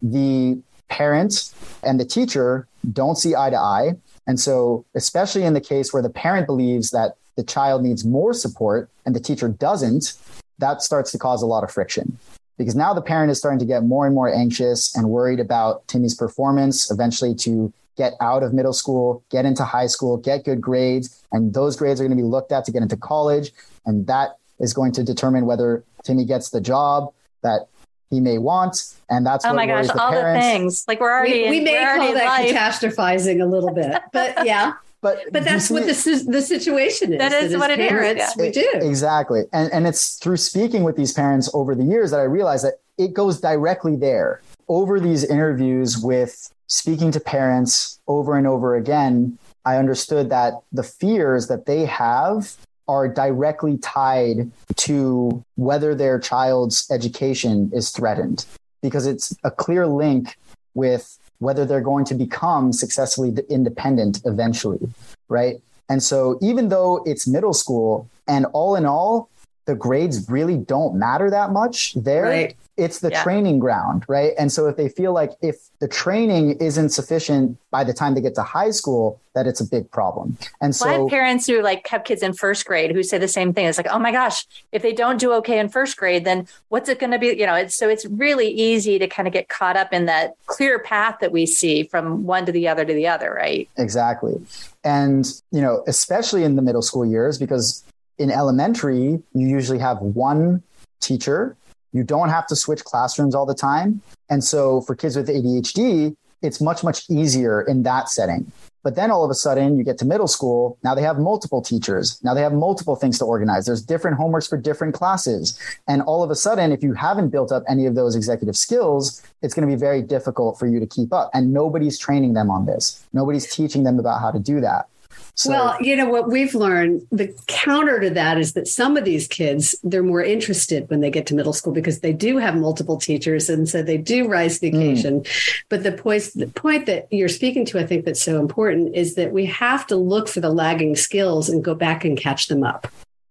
the 0.00 0.58
parent 0.88 1.52
and 1.82 1.98
the 1.98 2.04
teacher 2.04 2.66
don't 2.92 3.16
see 3.16 3.34
eye 3.34 3.50
to 3.50 3.56
eye. 3.56 3.92
And 4.26 4.38
so, 4.38 4.84
especially 4.94 5.42
in 5.42 5.54
the 5.54 5.60
case 5.60 5.92
where 5.92 6.02
the 6.02 6.10
parent 6.10 6.46
believes 6.46 6.90
that 6.90 7.16
the 7.36 7.42
child 7.42 7.82
needs 7.82 8.04
more 8.04 8.32
support 8.32 8.88
and 9.04 9.16
the 9.16 9.20
teacher 9.20 9.48
doesn't, 9.48 10.14
that 10.58 10.82
starts 10.82 11.10
to 11.12 11.18
cause 11.18 11.42
a 11.42 11.46
lot 11.46 11.64
of 11.64 11.70
friction 11.70 12.18
because 12.62 12.76
now 12.76 12.94
the 12.94 13.02
parent 13.02 13.30
is 13.30 13.38
starting 13.38 13.58
to 13.58 13.64
get 13.64 13.82
more 13.82 14.06
and 14.06 14.14
more 14.14 14.32
anxious 14.32 14.96
and 14.96 15.08
worried 15.08 15.40
about 15.40 15.86
Timmy's 15.88 16.14
performance 16.14 16.90
eventually 16.90 17.34
to 17.34 17.72
get 17.96 18.12
out 18.20 18.42
of 18.42 18.54
middle 18.54 18.72
school, 18.72 19.22
get 19.30 19.44
into 19.44 19.64
high 19.64 19.86
school, 19.86 20.16
get 20.16 20.44
good 20.44 20.60
grades. 20.60 21.24
And 21.32 21.52
those 21.52 21.76
grades 21.76 22.00
are 22.00 22.04
going 22.04 22.16
to 22.16 22.22
be 22.22 22.26
looked 22.26 22.52
at 22.52 22.64
to 22.66 22.72
get 22.72 22.82
into 22.82 22.96
college. 22.96 23.52
And 23.84 24.06
that 24.06 24.38
is 24.60 24.72
going 24.72 24.92
to 24.92 25.02
determine 25.02 25.44
whether 25.44 25.82
Timmy 26.04 26.24
gets 26.24 26.50
the 26.50 26.60
job 26.60 27.12
that 27.42 27.66
he 28.10 28.20
may 28.20 28.38
want. 28.38 28.94
And 29.10 29.26
that's 29.26 29.44
Oh 29.44 29.52
my 29.52 29.66
gosh, 29.66 29.88
the 29.88 30.00
all 30.00 30.12
parents. 30.12 30.46
the 30.46 30.52
things. 30.52 30.84
Like 30.86 31.00
we're 31.00 31.12
already 31.12 31.32
we, 31.32 31.44
in, 31.44 31.50
we 31.50 31.60
may 31.60 31.82
we're 31.82 31.96
call 31.96 32.08
in 32.08 32.14
that 32.14 32.24
life. 32.26 32.54
catastrophizing 32.54 33.42
a 33.42 33.46
little 33.46 33.74
bit, 33.74 34.00
but 34.12 34.46
yeah. 34.46 34.74
But 35.02 35.18
But 35.32 35.44
that's 35.44 35.66
see 35.66 35.74
what 35.74 35.82
it- 35.82 35.96
the, 35.96 36.24
the 36.30 36.40
situation 36.42 37.12
is. 37.12 37.18
That 37.18 37.32
is 37.32 37.52
as 37.52 37.58
what 37.58 37.70
it 37.70 37.80
is, 37.80 37.88
parents, 37.88 38.22
yeah. 38.36 38.42
We 38.42 38.50
do. 38.50 38.70
Exactly. 38.74 39.42
And 39.52 39.70
and 39.72 39.86
it's 39.86 40.14
through 40.16 40.38
speaking 40.38 40.84
with 40.84 40.96
these 40.96 41.12
parents 41.12 41.50
over 41.52 41.74
the 41.74 41.84
years 41.84 42.12
that 42.12 42.20
I 42.20 42.24
realized 42.24 42.64
that 42.64 42.74
it 42.98 43.12
goes 43.12 43.40
directly 43.40 43.96
there. 43.96 44.40
Over 44.68 45.00
these 45.00 45.24
interviews 45.24 45.98
with 45.98 46.50
speaking 46.68 47.10
to 47.12 47.20
parents 47.20 47.98
over 48.06 48.36
and 48.38 48.46
over 48.46 48.76
again, 48.76 49.38
I 49.64 49.76
understood 49.76 50.30
that 50.30 50.54
the 50.72 50.84
fears 50.84 51.48
that 51.48 51.66
they 51.66 51.84
have 51.84 52.54
are 52.88 53.08
directly 53.08 53.78
tied 53.78 54.50
to 54.76 55.44
whether 55.56 55.94
their 55.94 56.18
child's 56.18 56.88
education 56.90 57.70
is 57.74 57.90
threatened 57.90 58.44
because 58.82 59.06
it's 59.06 59.36
a 59.44 59.50
clear 59.50 59.86
link 59.86 60.36
with 60.74 61.18
whether 61.42 61.64
they're 61.66 61.88
going 61.92 62.04
to 62.06 62.14
become 62.14 62.72
successfully 62.72 63.34
independent 63.48 64.20
eventually, 64.24 64.80
right? 65.28 65.60
And 65.88 66.02
so 66.02 66.38
even 66.40 66.68
though 66.68 67.02
it's 67.04 67.26
middle 67.26 67.52
school 67.52 68.08
and 68.28 68.46
all 68.52 68.76
in 68.76 68.86
all, 68.86 69.28
the 69.64 69.74
grades 69.74 70.28
really 70.28 70.56
don't 70.56 70.96
matter 70.96 71.30
that 71.30 71.52
much 71.52 71.94
there. 71.94 72.24
Right. 72.24 72.56
It's 72.78 73.00
the 73.00 73.10
Yeah. 73.10 73.22
training 73.22 73.58
ground, 73.58 74.04
right? 74.08 74.32
And 74.38 74.50
so 74.50 74.66
if 74.66 74.76
they 74.76 74.88
feel 74.88 75.12
like 75.12 75.32
if 75.42 75.56
the 75.78 75.86
training 75.86 76.52
isn't 76.58 76.88
sufficient 76.88 77.58
by 77.70 77.84
the 77.84 77.92
time 77.92 78.14
they 78.14 78.22
get 78.22 78.34
to 78.36 78.42
high 78.42 78.70
school, 78.70 79.20
that 79.34 79.46
it's 79.46 79.60
a 79.60 79.64
big 79.64 79.90
problem. 79.90 80.38
And 80.60 80.74
Well, 80.80 80.90
I 80.90 80.94
so 80.94 81.02
have 81.02 81.10
parents 81.10 81.46
who 81.46 81.60
like 81.60 81.86
have 81.88 82.04
kids 82.04 82.22
in 82.22 82.32
first 82.32 82.64
grade 82.64 82.90
who 82.92 83.02
say 83.02 83.18
the 83.18 83.28
same 83.28 83.52
thing. 83.52 83.66
It's 83.66 83.76
like, 83.78 83.88
oh 83.90 83.98
my 83.98 84.10
gosh, 84.10 84.46
if 84.72 84.80
they 84.80 84.94
don't 84.94 85.20
do 85.20 85.32
okay 85.34 85.58
in 85.58 85.68
first 85.68 85.98
grade, 85.98 86.24
then 86.24 86.48
what's 86.70 86.88
it 86.88 86.98
going 86.98 87.12
to 87.12 87.18
be? 87.18 87.28
You 87.28 87.46
know, 87.46 87.54
it's 87.54 87.74
so 87.74 87.90
it's 87.90 88.06
really 88.06 88.48
easy 88.48 88.98
to 88.98 89.06
kind 89.06 89.28
of 89.28 89.34
get 89.34 89.48
caught 89.50 89.76
up 89.76 89.92
in 89.92 90.06
that 90.06 90.34
clear 90.46 90.78
path 90.78 91.18
that 91.20 91.30
we 91.30 91.44
see 91.44 91.82
from 91.84 92.24
one 92.24 92.46
to 92.46 92.52
the 92.52 92.68
other 92.68 92.86
to 92.86 92.94
the 92.94 93.06
other, 93.06 93.34
right? 93.34 93.68
Exactly. 93.76 94.40
And, 94.82 95.30
you 95.50 95.60
know, 95.60 95.84
especially 95.86 96.42
in 96.42 96.56
the 96.56 96.62
middle 96.62 96.82
school 96.82 97.04
years, 97.04 97.38
because 97.38 97.84
in 98.22 98.30
elementary, 98.30 99.22
you 99.34 99.48
usually 99.48 99.80
have 99.80 99.98
one 99.98 100.62
teacher. 101.00 101.56
You 101.92 102.04
don't 102.04 102.28
have 102.30 102.46
to 102.46 102.56
switch 102.56 102.84
classrooms 102.84 103.34
all 103.34 103.44
the 103.44 103.54
time. 103.54 104.00
And 104.30 104.42
so 104.42 104.80
for 104.82 104.94
kids 104.94 105.16
with 105.16 105.28
ADHD, 105.28 106.16
it's 106.40 106.60
much, 106.60 106.82
much 106.82 107.04
easier 107.10 107.60
in 107.60 107.82
that 107.82 108.08
setting. 108.08 108.50
But 108.82 108.96
then 108.96 109.10
all 109.10 109.24
of 109.24 109.30
a 109.30 109.34
sudden 109.34 109.76
you 109.76 109.84
get 109.84 109.98
to 109.98 110.04
middle 110.04 110.26
school. 110.26 110.76
Now 110.82 110.94
they 110.94 111.02
have 111.02 111.18
multiple 111.18 111.62
teachers. 111.62 112.18
Now 112.24 112.34
they 112.34 112.42
have 112.42 112.52
multiple 112.52 112.96
things 112.96 113.18
to 113.18 113.24
organize. 113.24 113.66
There's 113.66 113.82
different 113.82 114.18
homeworks 114.18 114.48
for 114.48 114.56
different 114.56 114.94
classes. 114.94 115.58
And 115.86 116.02
all 116.02 116.22
of 116.22 116.30
a 116.30 116.34
sudden, 116.34 116.72
if 116.72 116.82
you 116.82 116.94
haven't 116.94 117.30
built 117.30 117.52
up 117.52 117.62
any 117.68 117.86
of 117.86 117.94
those 117.94 118.16
executive 118.16 118.56
skills, 118.56 119.22
it's 119.40 119.54
going 119.54 119.68
to 119.68 119.72
be 119.72 119.78
very 119.78 120.02
difficult 120.02 120.58
for 120.58 120.66
you 120.66 120.80
to 120.80 120.86
keep 120.86 121.12
up. 121.12 121.30
And 121.32 121.52
nobody's 121.52 121.98
training 121.98 122.34
them 122.34 122.50
on 122.50 122.66
this. 122.66 123.04
Nobody's 123.12 123.54
teaching 123.54 123.84
them 123.84 124.00
about 124.00 124.20
how 124.20 124.32
to 124.32 124.40
do 124.40 124.60
that. 124.60 124.88
So, 125.34 125.50
well, 125.50 125.76
you 125.80 125.96
know 125.96 126.08
what 126.08 126.30
we've 126.30 126.54
learned. 126.54 127.06
The 127.10 127.34
counter 127.46 127.98
to 128.00 128.10
that 128.10 128.38
is 128.38 128.52
that 128.52 128.68
some 128.68 128.98
of 128.98 129.04
these 129.04 129.26
kids 129.26 129.74
they're 129.82 130.02
more 130.02 130.22
interested 130.22 130.88
when 130.90 131.00
they 131.00 131.10
get 131.10 131.26
to 131.26 131.34
middle 131.34 131.54
school 131.54 131.72
because 131.72 132.00
they 132.00 132.12
do 132.12 132.36
have 132.36 132.54
multiple 132.54 132.98
teachers, 132.98 133.48
and 133.48 133.68
so 133.68 133.82
they 133.82 133.96
do 133.96 134.28
rise 134.28 134.56
to 134.56 134.60
the 134.60 134.72
Mm. 134.72 134.76
occasion. 134.76 135.24
But 135.70 135.84
the 135.84 135.92
point, 135.92 136.30
the 136.34 136.48
point 136.48 136.86
that 136.86 137.06
you're 137.10 137.28
speaking 137.28 137.64
to, 137.66 137.78
I 137.78 137.86
think 137.86 138.04
that's 138.04 138.22
so 138.22 138.40
important, 138.40 138.94
is 138.94 139.14
that 139.14 139.32
we 139.32 139.46
have 139.46 139.86
to 139.86 139.96
look 139.96 140.28
for 140.28 140.40
the 140.40 140.50
lagging 140.50 140.96
skills 140.96 141.48
and 141.48 141.64
go 141.64 141.74
back 141.74 142.04
and 142.04 142.16
catch 142.16 142.48
them 142.48 142.62
up 142.62 142.86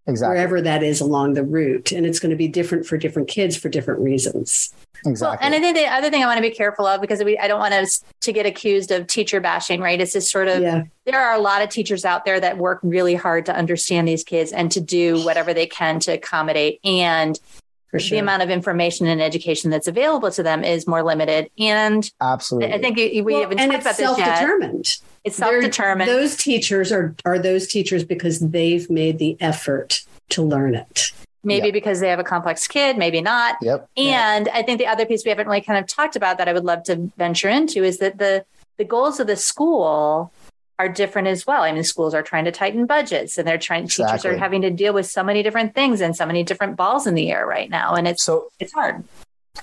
exactly. 0.07 0.35
wherever 0.35 0.61
that 0.61 0.83
is 0.83 1.01
along 1.01 1.33
the 1.33 1.43
route, 1.43 1.91
and 1.91 2.05
it's 2.05 2.19
going 2.19 2.29
to 2.29 2.35
be 2.35 2.47
different 2.47 2.85
for 2.85 2.97
different 2.97 3.27
kids 3.27 3.55
for 3.55 3.69
different 3.69 4.01
reasons. 4.01 4.73
Exactly. 5.05 5.37
Well, 5.37 5.37
and 5.41 5.55
I 5.55 5.59
think 5.59 5.75
the 5.75 5.87
other 5.87 6.09
thing 6.09 6.23
I 6.23 6.27
want 6.27 6.37
to 6.37 6.41
be 6.41 6.51
careful 6.51 6.85
of 6.85 7.01
because 7.01 7.23
we 7.23 7.37
I 7.37 7.47
don't 7.47 7.59
want 7.59 7.73
us 7.73 8.03
to 8.21 8.31
get 8.31 8.45
accused 8.45 8.91
of 8.91 9.07
teacher 9.07 9.39
bashing, 9.39 9.81
right? 9.81 9.99
It's 9.99 10.13
just 10.13 10.31
sort 10.31 10.47
of 10.47 10.61
Yeah, 10.61 10.83
there 11.05 11.19
are 11.19 11.33
a 11.33 11.39
lot 11.39 11.61
of 11.61 11.69
teachers 11.69 12.05
out 12.05 12.25
there 12.25 12.39
that 12.39 12.57
work 12.57 12.79
really 12.83 13.15
hard 13.15 13.45
to 13.47 13.55
understand 13.55 14.07
these 14.07 14.23
kids 14.23 14.51
and 14.51 14.71
to 14.71 14.81
do 14.81 15.23
whatever 15.25 15.53
they 15.53 15.65
can 15.65 15.99
to 16.01 16.13
accommodate. 16.13 16.79
And 16.83 17.39
sure. 17.99 18.15
the 18.15 18.19
amount 18.19 18.41
of 18.41 18.49
information 18.49 19.07
and 19.07 19.21
education 19.21 19.69
that's 19.69 19.87
available 19.87 20.31
to 20.31 20.43
them 20.43 20.63
is 20.63 20.87
more 20.87 21.03
limited. 21.03 21.49
And 21.59 22.09
absolutely, 22.21 22.73
I 22.73 22.79
think 22.79 22.97
we 22.97 23.21
well, 23.21 23.41
haven't 23.41 23.59
and 23.59 23.71
talked 23.71 23.83
about 23.83 23.97
this 23.97 24.09
It's 24.09 24.17
self-determined. 24.17 24.85
Yet. 24.85 24.97
It's 25.23 25.35
self-determined. 25.35 26.09
They're, 26.09 26.19
those 26.19 26.35
teachers 26.35 26.91
are 26.91 27.15
are 27.25 27.39
those 27.39 27.67
teachers 27.67 28.03
because 28.03 28.39
they've 28.39 28.89
made 28.89 29.19
the 29.19 29.37
effort 29.39 30.03
to 30.29 30.43
learn 30.43 30.75
it. 30.75 31.11
Maybe 31.43 31.67
yep. 31.67 31.73
because 31.73 31.99
they 31.99 32.09
have 32.09 32.19
a 32.19 32.23
complex 32.23 32.67
kid, 32.67 32.97
maybe 32.97 33.19
not. 33.19 33.57
Yep. 33.61 33.89
And 33.97 34.45
yep. 34.45 34.55
I 34.55 34.61
think 34.61 34.77
the 34.77 34.85
other 34.85 35.05
piece 35.05 35.25
we 35.25 35.29
haven't 35.29 35.47
really 35.47 35.61
kind 35.61 35.79
of 35.79 35.87
talked 35.87 36.15
about 36.15 36.37
that 36.37 36.47
I 36.47 36.53
would 36.53 36.65
love 36.65 36.83
to 36.83 37.11
venture 37.17 37.49
into 37.49 37.83
is 37.83 37.97
that 37.97 38.19
the 38.19 38.45
the 38.77 38.85
goals 38.85 39.19
of 39.19 39.27
the 39.27 39.35
school 39.35 40.31
are 40.81 40.89
different 40.89 41.27
as 41.27 41.45
well. 41.45 41.61
I 41.61 41.71
mean, 41.71 41.83
schools 41.83 42.15
are 42.15 42.23
trying 42.23 42.45
to 42.45 42.51
tighten 42.51 42.87
budgets 42.87 43.37
and 43.37 43.47
they're 43.47 43.59
trying 43.59 43.83
exactly. 43.83 44.17
teachers 44.17 44.25
are 44.25 44.37
having 44.37 44.63
to 44.63 44.71
deal 44.71 44.93
with 44.93 45.05
so 45.05 45.23
many 45.23 45.43
different 45.43 45.75
things 45.75 46.01
and 46.01 46.15
so 46.15 46.25
many 46.25 46.43
different 46.43 46.75
balls 46.75 47.05
in 47.05 47.13
the 47.13 47.31
air 47.31 47.45
right 47.45 47.69
now. 47.69 47.93
And 47.93 48.07
it's 48.07 48.23
so 48.23 48.51
it's 48.59 48.73
hard. 48.73 49.03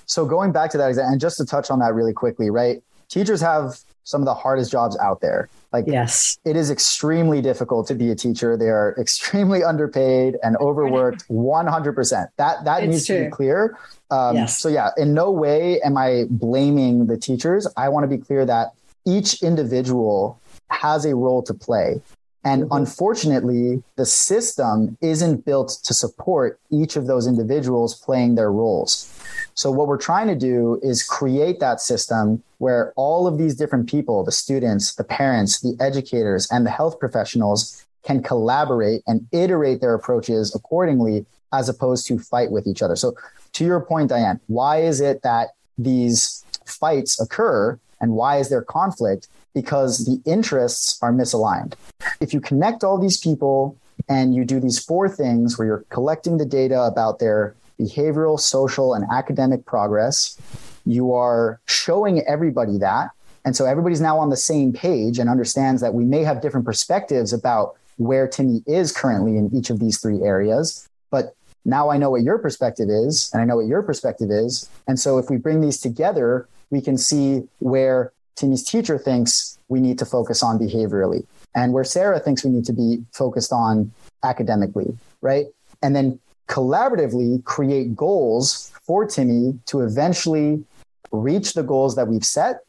So 0.07 0.25
going 0.25 0.53
back 0.53 0.71
to 0.71 0.79
that 0.79 0.97
and 0.97 1.21
just 1.21 1.39
to 1.39 1.45
touch 1.45 1.71
on 1.71 1.81
that 1.81 1.93
really 1.93 2.13
quickly, 2.13 2.51
right? 2.51 2.83
Teachers 3.09 3.41
have 3.41 3.81
some 4.05 4.23
of 4.23 4.27
the 4.27 4.35
hardest 4.35 4.71
jobs 4.71 4.97
out 4.99 5.21
there. 5.21 5.49
Like 5.73 5.87
yes, 5.89 6.39
it 6.45 6.55
is 6.55 6.71
extremely 6.71 7.43
difficult 7.43 7.89
to 7.89 7.95
be 7.95 8.11
a 8.11 8.15
teacher. 8.15 8.57
They 8.57 8.69
are 8.69 8.95
extremely 8.97 9.65
underpaid 9.65 10.37
and 10.43 10.57
overworked. 10.59 11.25
One 11.27 11.67
hundred 11.67 11.95
percent. 11.95 12.31
That 12.37 12.65
that 12.65 12.85
it's 12.85 12.91
needs 12.91 13.07
true. 13.07 13.19
to 13.19 13.25
be 13.25 13.31
clear. 13.31 13.77
Um, 14.11 14.37
yes. 14.37 14.59
So 14.59 14.69
yeah, 14.69 14.91
in 14.97 15.15
no 15.15 15.33
way 15.33 15.81
am 15.83 15.97
I 15.97 16.25
blaming 16.31 17.07
the 17.07 17.19
teachers. 17.19 17.67
I 17.77 17.89
want 17.89 18.09
to 18.09 18.17
be 18.17 18.23
clear 18.23 18.47
that 18.47 18.73
each 19.05 19.43
individual 19.43 20.41
has 20.71 21.05
a 21.05 21.15
role 21.15 21.43
to 21.43 21.55
play. 21.55 22.01
And 22.45 22.65
mm-hmm. 22.65 22.73
unfortunately, 22.73 23.83
the 23.97 24.07
system 24.07 24.97
isn't 25.01 25.45
built 25.45 25.81
to 25.85 25.93
support 25.93 26.61
each 26.71 26.97
of 26.97 27.07
those 27.07 27.27
individuals 27.27 27.95
playing 28.01 28.37
their 28.37 28.53
roles. 28.53 29.13
So, 29.55 29.71
what 29.71 29.89
we're 29.89 29.99
trying 29.99 30.29
to 30.29 30.37
do 30.37 30.79
is 30.83 31.03
create 31.03 31.61
that 31.61 31.81
system 31.81 32.43
where 32.59 32.93
all 32.97 33.27
of 33.27 33.39
these 33.39 33.57
different 33.57 33.89
people 33.89 34.25
the 34.25 34.33
students, 34.33 34.95
the 34.95 35.05
parents, 35.05 35.61
the 35.61 35.77
educators, 35.81 36.49
and 36.51 36.65
the 36.65 36.71
health 36.71 36.99
professionals 37.01 37.85
can 38.05 38.23
collaborate 38.23 39.03
and 39.07 39.27
iterate 39.33 39.81
their 39.81 39.95
approaches 39.95 40.55
accordingly, 40.55 41.27
as 41.53 41.69
opposed 41.69 42.07
to 42.07 42.19
fight 42.19 42.51
with 42.51 42.67
each 42.67 42.83
other. 42.83 42.97
So, 42.97 43.15
to 43.55 43.65
your 43.65 43.81
point, 43.81 44.11
Diane, 44.11 44.41
why 44.47 44.83
is 44.83 45.01
it 45.01 45.23
that 45.23 45.49
these 45.77 46.45
fights 46.65 47.21
occur 47.21 47.79
and 48.01 48.13
why 48.13 48.39
is 48.39 48.49
there 48.49 48.63
conflict? 48.63 49.27
Because 49.55 50.05
the 50.05 50.21
interests 50.31 50.99
are 51.03 51.13
misaligned. 51.13 51.75
If 52.21 52.33
you 52.33 52.41
connect 52.41 52.85
all 52.85 52.99
these 52.99 53.17
people 53.17 53.77
and 54.09 54.35
you 54.35 54.45
do 54.45 54.61
these 54.61 54.79
four 54.79 55.09
things 55.09 55.59
where 55.59 55.67
you're 55.67 55.85
collecting 55.91 56.39
the 56.39 56.47
data 56.47 56.83
about 56.83 57.19
their 57.19 57.55
behavioral, 57.81 58.39
social, 58.39 58.95
and 58.95 59.05
academic 59.11 59.65
progress, 59.65 60.39
you 60.85 61.13
are 61.15 61.61
showing 61.67 62.21
everybody 62.27 62.79
that. 62.79 63.11
And 63.45 63.57
so 63.57 63.65
everybody's 63.65 64.01
now 64.01 64.19
on 64.19 64.31
the 64.31 64.37
same 64.37 64.73
page 64.73 65.19
and 65.19 65.31
understands 65.31 65.81
that 65.81 65.95
we 65.95 66.05
may 66.05 66.23
have 66.25 66.41
different 66.41 66.67
perspectives 66.67 67.33
about 67.33 67.77
where 67.97 68.29
Timmy 68.29 68.63
is 68.67 68.93
currently 68.93 69.37
in 69.37 69.51
each 69.55 69.71
of 69.71 69.81
these 69.81 69.99
three 69.99 70.23
areas. 70.23 70.89
But 71.11 71.35
now 71.65 71.91
I 71.91 71.97
know 71.97 72.11
what 72.11 72.23
your 72.23 72.39
perspective 72.39 72.89
is, 72.89 73.31
and 73.33 73.43
I 73.43 73.45
know 73.45 73.57
what 73.57 73.67
your 73.67 73.83
perspective 73.83 74.31
is. 74.31 74.69
And 74.87 74.99
so 74.99 75.19
if 75.19 75.31
we 75.31 75.37
bring 75.37 75.61
these 75.61 75.81
together, 75.81 76.49
we 76.71 76.81
can 76.81 76.97
see 76.97 77.45
where 77.59 78.13
Timmy's 78.39 78.63
teacher 78.63 78.99
thinks 78.99 79.59
we 79.69 79.81
need 79.81 79.99
to 79.99 80.07
focus 80.07 80.43
on 80.43 80.59
behaviorally, 80.59 81.27
and 81.55 81.73
where 81.73 81.85
Sarah 81.85 82.21
thinks 82.21 82.45
we 82.45 82.51
need 82.51 82.65
to 82.67 82.73
be 82.73 83.05
focused 83.13 83.53
on 83.53 83.93
academically, 84.23 84.97
right? 85.21 85.47
And 85.83 85.95
then 85.95 86.19
collaboratively 86.49 87.45
create 87.45 87.95
goals 87.97 88.73
for 88.85 89.05
Timmy 89.07 89.59
to 89.67 89.81
eventually 89.81 90.65
reach 91.11 91.55
the 91.55 91.63
goals 91.63 91.97
that 91.97 92.09
we've 92.09 92.25
set. 92.25 92.61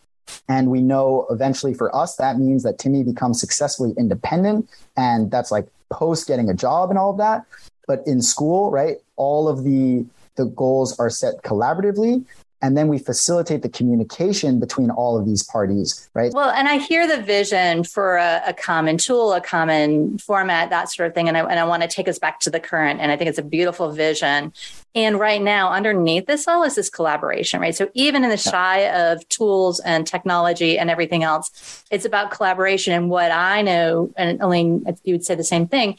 And 0.47 0.69
we 0.69 0.81
know 0.81 1.25
eventually 1.29 1.73
for 1.73 1.95
us, 1.95 2.15
that 2.17 2.38
means 2.38 2.63
that 2.63 2.77
Timmy 2.77 3.03
becomes 3.03 3.39
successfully 3.39 3.93
independent. 3.97 4.69
And 4.97 5.31
that's 5.31 5.51
like 5.51 5.67
post 5.91 6.27
getting 6.27 6.49
a 6.49 6.53
job 6.53 6.89
and 6.89 6.99
all 6.99 7.11
of 7.11 7.17
that. 7.17 7.45
But 7.88 8.05
in 8.05 8.21
school, 8.21 8.69
right, 8.69 8.97
all 9.15 9.47
of 9.47 9.63
the 9.63 10.05
the 10.36 10.45
goals 10.45 10.97
are 10.99 11.10
set 11.10 11.43
collaboratively 11.43 12.25
and 12.62 12.78
then 12.78 12.88
we 12.88 12.98
facilitate 12.98 13.62
the 13.62 13.69
communication 13.69 14.60
between 14.60 14.89
all 14.89 15.17
of 15.17 15.26
these 15.26 15.43
parties 15.43 16.10
right? 16.13 16.32
Well 16.34 16.50
and 16.50 16.67
i 16.67 16.78
hear 16.78 17.08
the 17.08 17.22
vision 17.22 17.84
for 17.84 18.17
a, 18.17 18.41
a 18.48 18.54
common 18.54 18.98
tool 18.98 19.34
a 19.34 19.41
common 19.41 20.17
format 20.17 20.69
that 20.69 20.91
sort 20.91 21.08
of 21.08 21.13
thing. 21.13 21.28
And 21.28 21.38
I, 21.38 21.41
and 21.41 21.60
I 21.60 21.63
want 21.63 21.84
to 21.84 21.88
take 21.88 22.08
us 22.08 22.19
back 22.19 22.39
to 22.41 22.50
the 22.50 22.60
current 22.60 23.00
and 23.00 23.12
i 23.12 23.17
think 23.17 23.30
it's 23.30 23.39
a 23.39 23.43
beautiful 23.43 23.91
vision. 23.91 24.54
And 24.95 25.19
right 25.19 25.41
now 25.41 25.72
underneath 25.72 26.26
this 26.26 26.48
all 26.48 26.63
is 26.63 26.76
this 26.76 26.89
collaboration 26.89 27.62
right? 27.62 27.76
So 27.76 27.89
even 27.93 28.24
in 28.24 28.30
the 28.30 28.38
shy 28.38 28.89
of 28.89 29.28
tools 29.30 29.80
and 29.80 30.06
technology 30.06 30.78
and 30.78 30.89
everything 30.89 31.24
else 31.24 31.84
it's 31.91 32.06
about 32.06 32.32
collaboration. 32.32 32.93
And 32.93 33.10
what 33.10 33.32
i 33.32 33.62
know 33.62 34.12
and 34.17 34.41
elaine 34.41 34.86
you 35.04 35.13
would 35.13 35.26
say 35.26 35.36
the 35.36 35.43
same 35.43 35.67
thing 35.67 35.98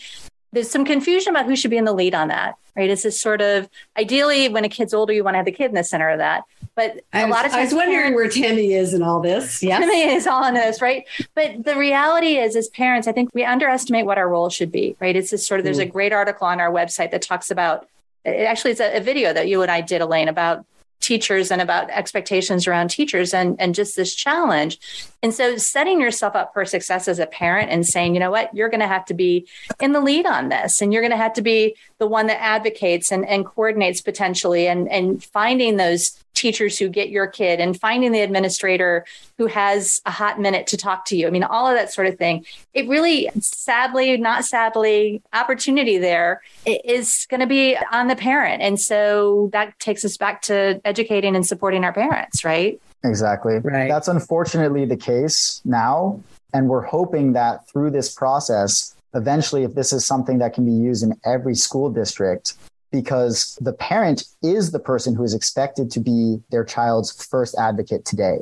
there's 0.52 0.70
some 0.70 0.84
confusion 0.84 1.34
about 1.34 1.46
who 1.46 1.56
should 1.56 1.70
be 1.70 1.76
in 1.76 1.84
the 1.84 1.92
lead 1.92 2.14
on 2.14 2.28
that, 2.28 2.56
right? 2.76 2.90
It's 2.90 3.02
this 3.02 3.20
sort 3.20 3.40
of 3.40 3.68
ideally 3.96 4.48
when 4.48 4.64
a 4.64 4.68
kid's 4.68 4.92
older, 4.92 5.12
you 5.12 5.22
want 5.22 5.34
to 5.34 5.38
have 5.38 5.46
the 5.46 5.52
kid 5.52 5.66
in 5.66 5.74
the 5.74 5.84
center 5.84 6.08
of 6.08 6.18
that. 6.18 6.44
But 6.74 7.04
a 7.12 7.26
lot 7.26 7.44
of 7.44 7.52
times, 7.52 7.54
I 7.54 7.64
was 7.64 7.74
wondering 7.74 8.14
where 8.14 8.28
Timmy 8.28 8.72
is 8.72 8.94
in 8.94 9.02
all 9.02 9.20
this. 9.20 9.62
Yeah, 9.62 9.78
Timmy 9.80 10.02
is 10.02 10.26
all 10.26 10.46
in 10.46 10.54
this, 10.54 10.80
right? 10.80 11.04
But 11.34 11.64
the 11.64 11.76
reality 11.76 12.38
is, 12.38 12.56
as 12.56 12.68
parents, 12.68 13.06
I 13.06 13.12
think 13.12 13.30
we 13.34 13.44
underestimate 13.44 14.06
what 14.06 14.18
our 14.18 14.28
role 14.28 14.48
should 14.48 14.72
be, 14.72 14.96
right? 15.00 15.14
It's 15.14 15.30
this 15.30 15.46
sort 15.46 15.60
of. 15.60 15.64
There's 15.64 15.78
a 15.78 15.86
mm. 15.86 15.92
great 15.92 16.12
article 16.12 16.46
on 16.46 16.60
our 16.60 16.70
website 16.70 17.10
that 17.10 17.22
talks 17.22 17.50
about. 17.50 17.86
It 18.24 18.46
actually, 18.46 18.70
it's 18.70 18.80
a, 18.80 18.96
a 18.96 19.00
video 19.00 19.32
that 19.32 19.48
you 19.48 19.62
and 19.62 19.70
I 19.70 19.80
did, 19.80 20.00
Elaine, 20.00 20.28
about 20.28 20.64
teachers 21.00 21.50
and 21.50 21.60
about 21.60 21.90
expectations 21.90 22.66
around 22.66 22.88
teachers 22.88 23.34
and, 23.34 23.60
and 23.60 23.74
just 23.74 23.96
this 23.96 24.14
challenge. 24.14 24.78
And 25.22 25.34
so 25.34 25.56
setting 25.56 26.00
yourself 26.00 26.36
up 26.36 26.52
for 26.52 26.64
success 26.64 27.08
as 27.08 27.18
a 27.18 27.26
parent 27.26 27.70
and 27.70 27.86
saying, 27.86 28.14
you 28.14 28.20
know 28.20 28.30
what, 28.30 28.54
you're 28.54 28.68
going 28.68 28.80
to 28.80 28.86
have 28.86 29.04
to 29.06 29.14
be 29.14 29.48
in 29.80 29.92
the 29.92 30.00
lead 30.00 30.26
on 30.26 30.50
this 30.50 30.80
and 30.80 30.92
you're 30.92 31.02
going 31.02 31.10
to 31.10 31.16
have 31.16 31.32
to 31.34 31.42
be 31.42 31.74
the 31.98 32.06
one 32.06 32.26
that 32.28 32.40
advocates 32.40 33.10
and, 33.10 33.26
and 33.26 33.46
coordinates 33.46 34.00
potentially 34.00 34.68
and, 34.68 34.88
and 34.88 35.24
finding 35.24 35.76
those 35.76 36.22
teachers 36.34 36.78
who 36.78 36.88
get 36.88 37.10
your 37.10 37.26
kid 37.26 37.60
and 37.60 37.78
finding 37.78 38.12
the 38.12 38.20
administrator 38.20 39.04
who 39.36 39.46
has 39.46 40.00
a 40.06 40.10
hot 40.10 40.40
minute 40.40 40.66
to 40.68 40.76
talk 40.76 41.04
to 41.06 41.16
you. 41.16 41.26
I 41.26 41.30
mean, 41.30 41.42
all 41.42 41.66
of 41.66 41.74
that 41.76 41.92
sort 41.92 42.06
of 42.06 42.16
thing. 42.16 42.44
It 42.72 42.88
really, 42.88 43.28
sadly, 43.40 44.16
not 44.16 44.44
sadly, 44.44 45.22
opportunity 45.32 45.98
there 45.98 46.42
is 46.66 47.26
going 47.28 47.40
to 47.40 47.46
be 47.46 47.76
on 47.92 48.08
the 48.08 48.16
parent. 48.16 48.62
And 48.62 48.80
so 48.80 49.50
that 49.52 49.78
takes 49.78 50.04
us 50.04 50.16
back 50.16 50.42
to 50.42 50.80
educating 50.84 51.36
and 51.36 51.46
supporting 51.46 51.84
our 51.84 51.92
parents, 51.92 52.44
right? 52.44 52.80
Exactly. 53.04 53.58
Right. 53.58 53.88
That's 53.88 54.08
unfortunately 54.08 54.84
the 54.84 54.96
case 54.96 55.60
now. 55.64 56.22
And 56.52 56.68
we're 56.68 56.82
hoping 56.82 57.32
that 57.34 57.68
through 57.68 57.92
this 57.92 58.12
process, 58.14 58.94
eventually, 59.14 59.64
if 59.64 59.74
this 59.74 59.92
is 59.92 60.06
something 60.06 60.38
that 60.38 60.52
can 60.52 60.64
be 60.64 60.72
used 60.72 61.02
in 61.02 61.18
every 61.24 61.54
school 61.54 61.90
district, 61.90 62.54
because 62.90 63.56
the 63.60 63.72
parent 63.72 64.24
is 64.42 64.72
the 64.72 64.78
person 64.78 65.14
who 65.14 65.24
is 65.24 65.34
expected 65.34 65.90
to 65.92 66.00
be 66.00 66.40
their 66.50 66.64
child's 66.64 67.24
first 67.24 67.56
advocate 67.56 68.04
today. 68.04 68.38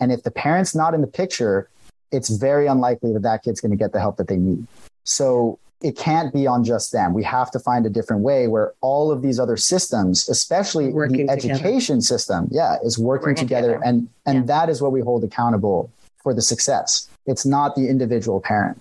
And 0.00 0.10
if 0.10 0.22
the 0.22 0.30
parent's 0.30 0.74
not 0.74 0.94
in 0.94 1.00
the 1.00 1.06
picture, 1.06 1.68
it's 2.10 2.28
very 2.28 2.66
unlikely 2.66 3.12
that 3.12 3.22
that 3.22 3.42
kid's 3.42 3.60
going 3.60 3.70
to 3.70 3.76
get 3.76 3.92
the 3.92 4.00
help 4.00 4.16
that 4.16 4.28
they 4.28 4.36
need. 4.36 4.66
So 5.04 5.58
it 5.80 5.96
can't 5.96 6.32
be 6.32 6.46
on 6.46 6.64
just 6.64 6.92
them. 6.92 7.12
We 7.12 7.24
have 7.24 7.50
to 7.52 7.58
find 7.58 7.86
a 7.86 7.90
different 7.90 8.22
way 8.22 8.46
where 8.46 8.72
all 8.80 9.10
of 9.10 9.22
these 9.22 9.40
other 9.40 9.56
systems, 9.56 10.28
especially 10.28 10.88
working 10.88 11.26
the 11.26 11.36
together. 11.36 11.54
education 11.54 12.00
system, 12.00 12.48
yeah, 12.50 12.76
is 12.84 12.98
working, 12.98 13.30
working 13.30 13.46
together. 13.46 13.74
together. 13.74 13.84
And 13.84 14.08
and 14.26 14.38
yeah. 14.38 14.44
that 14.44 14.68
is 14.68 14.80
what 14.80 14.92
we 14.92 15.00
hold 15.00 15.24
accountable 15.24 15.90
for 16.22 16.32
the 16.34 16.42
success. 16.42 17.08
It's 17.26 17.44
not 17.44 17.74
the 17.74 17.88
individual 17.88 18.40
parent. 18.40 18.80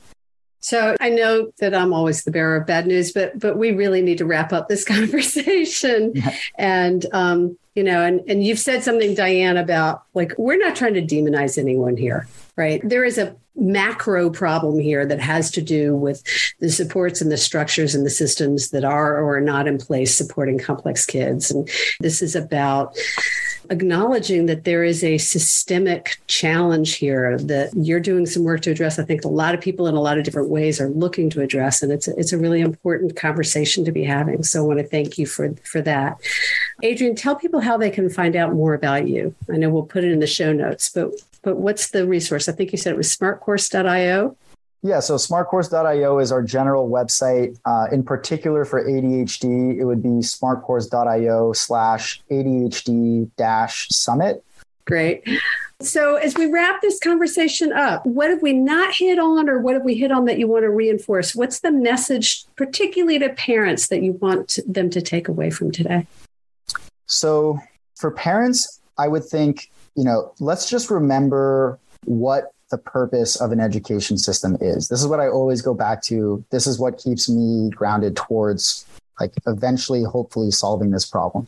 So 0.62 0.95
I 1.00 1.10
know 1.10 1.52
that 1.60 1.74
I'm 1.74 1.91
always 1.93 2.24
the 2.24 2.32
bearer 2.32 2.56
of 2.56 2.67
bad 2.67 2.88
news, 2.88 3.12
but 3.12 3.38
but 3.38 3.58
we 3.58 3.71
really 3.71 4.02
need 4.02 4.19
to 4.19 4.26
wrap 4.26 4.54
up 4.54 4.69
this 4.69 4.86
conversation. 4.95 6.13
Yeah. 6.15 6.36
And 6.56 7.06
um, 7.13 7.58
you 7.76 7.84
know, 7.84 8.04
and 8.04 8.21
and 8.28 8.43
you've 8.43 8.60
said 8.60 8.84
something, 8.84 9.15
Diane, 9.15 9.58
about 9.58 10.04
like 10.13 10.34
we're 10.38 10.58
not 10.58 10.76
trying 10.76 10.93
to 10.93 11.02
demonize 11.02 11.58
anyone 11.58 11.97
here, 11.97 12.28
right? 12.56 12.82
There 12.84 13.04
is 13.04 13.17
a 13.17 13.36
macro 13.56 14.30
problem 14.30 14.80
here 14.80 15.06
that 15.06 15.19
has 15.19 15.52
to 15.52 15.62
do 15.62 15.95
with 15.95 16.24
the 16.60 16.69
supports 16.69 17.21
and 17.21 17.32
the 17.32 17.38
structures 17.38 17.93
and 17.93 18.06
the 18.06 18.10
systems 18.10 18.69
that 18.69 18.86
are 18.86 19.17
or 19.17 19.38
are 19.38 19.41
not 19.41 19.67
in 19.67 19.78
place 19.78 20.15
supporting 20.15 20.58
complex 20.58 21.06
kids. 21.06 21.52
And 21.52 21.69
this 22.00 22.21
is 22.21 22.36
about 22.36 22.97
acknowledging 23.72 24.48
that 24.48 24.66
there 24.66 24.84
is 24.84 25.02
a 25.04 25.18
systemic 25.18 26.20
challenge 26.28 26.96
here 26.96 27.38
that 27.40 27.74
you're 27.74 28.02
doing 28.02 28.26
some 28.26 28.44
work 28.44 28.62
to 28.62 28.72
address. 28.72 29.00
I 29.00 29.04
think 29.04 29.24
a 29.24 29.30
lot 29.30 29.56
of 29.56 29.62
people 29.62 29.88
in 29.88 29.96
a 29.96 30.02
lot 30.02 30.18
of 30.18 30.26
different 30.26 30.50
ways 30.50 30.80
are 30.82 30.90
looking 30.90 31.30
to 31.32 31.42
address, 31.42 31.82
and 31.82 31.92
it's 31.92 32.08
a, 32.08 32.16
it's 32.18 32.34
a 32.34 32.38
really 32.38 32.60
important 32.60 33.16
conversation 33.16 33.86
to 33.86 33.92
be 33.92 34.04
having. 34.04 34.44
So 34.44 34.64
I 34.64 34.68
want 34.68 34.80
to 34.80 34.88
thank 34.88 35.18
you 35.18 35.26
for 35.26 35.56
for 35.64 35.82
that. 35.82 36.20
Adrian, 36.84 37.16
tell 37.16 37.36
people 37.36 37.62
how 37.62 37.78
they 37.78 37.90
can 37.90 38.10
find 38.10 38.36
out 38.36 38.54
more 38.54 38.74
about 38.74 39.08
you. 39.08 39.34
I 39.52 39.56
know 39.58 39.70
we'll 39.70 39.84
put 39.84 40.04
it 40.04 40.12
in 40.12 40.20
the 40.20 40.28
show 40.28 40.52
notes, 40.52 40.90
but 40.90 41.12
but 41.42 41.58
what's 41.58 41.90
the 41.90 42.06
resource? 42.06 42.50
I 42.50 42.52
think 42.52 42.72
you 42.72 42.78
said 42.78 42.94
it 42.94 42.98
was 42.98 43.16
smartcourse.io. 43.16 44.36
Yeah, 44.84 45.00
so 45.00 45.15
smartcourse.io 45.15 46.17
is 46.17 46.32
our 46.32 46.41
general 46.41 46.89
website. 46.89 47.60
Uh, 47.65 47.86
in 47.91 48.04
particular 48.04 48.65
for 48.65 48.84
ADHD, 48.84 49.78
it 49.78 49.86
would 49.86 50.02
be 50.02 50.10
smartcourse.io 50.10 51.54
slash 51.54 52.22
ADHD 52.32 53.30
dash 53.38 53.89
summit. 53.89 54.44
Great. 54.86 55.24
So, 55.82 56.15
as 56.15 56.36
we 56.36 56.48
wrap 56.48 56.82
this 56.82 57.00
conversation 57.00 57.72
up, 57.72 58.06
what 58.06 58.30
have 58.30 58.41
we 58.41 58.54
not 58.54 58.94
hit 58.94 59.20
on, 59.20 59.50
or 59.50 59.60
what 59.60 59.74
have 59.74 59.84
we 59.84 59.96
hit 59.96 60.12
on 60.12 60.26
that 60.26 60.39
you 60.39 60.48
want 60.48 60.63
to 60.63 60.70
reinforce? 60.70 61.36
What's 61.36 61.60
the 61.60 61.72
message, 61.72 62.46
particularly 62.56 63.20
to 63.20 63.30
parents, 63.30 63.88
that 63.88 64.02
you 64.02 64.13
want 64.13 64.60
them 64.67 64.89
to 64.91 65.02
take 65.02 65.28
away 65.28 65.50
from 65.50 65.72
today? 65.72 66.08
So, 67.06 67.60
for 67.96 68.12
parents, 68.12 68.80
I 68.98 69.08
would 69.08 69.26
think, 69.26 69.72
you 69.96 70.04
know, 70.04 70.34
let's 70.39 70.70
just 70.70 70.89
remember 70.89 71.80
what 72.06 72.52
the 72.72 72.78
purpose 72.78 73.36
of 73.36 73.52
an 73.52 73.60
education 73.60 74.18
system 74.18 74.58
is. 74.60 74.88
This 74.88 75.02
is 75.02 75.08
what 75.08 75.20
I 75.20 75.28
always 75.28 75.62
go 75.62 75.74
back 75.74 76.02
to. 76.04 76.44
This 76.50 76.66
is 76.66 76.80
what 76.80 76.98
keeps 76.98 77.30
me 77.30 77.70
grounded 77.70 78.16
towards, 78.16 78.86
like, 79.20 79.34
eventually, 79.46 80.04
hopefully, 80.04 80.50
solving 80.50 80.90
this 80.92 81.06
problem. 81.06 81.48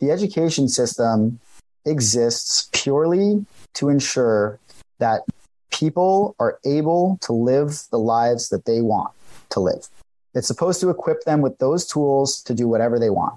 The 0.00 0.10
education 0.10 0.68
system 0.68 1.40
exists 1.86 2.68
purely 2.72 3.46
to 3.74 3.88
ensure 3.88 4.58
that 4.98 5.22
people 5.70 6.34
are 6.38 6.58
able 6.66 7.18
to 7.22 7.32
live 7.32 7.82
the 7.90 7.98
lives 7.98 8.48
that 8.50 8.64
they 8.66 8.80
want 8.80 9.12
to 9.50 9.60
live. 9.60 9.88
It's 10.34 10.46
supposed 10.46 10.80
to 10.80 10.90
equip 10.90 11.22
them 11.22 11.40
with 11.40 11.58
those 11.58 11.86
tools 11.86 12.42
to 12.42 12.54
do 12.54 12.68
whatever 12.68 12.98
they 12.98 13.10
want. 13.10 13.34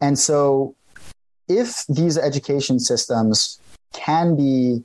And 0.00 0.18
so, 0.18 0.74
if 1.48 1.84
these 1.88 2.16
education 2.16 2.78
systems 2.78 3.58
can 3.92 4.36
be 4.36 4.84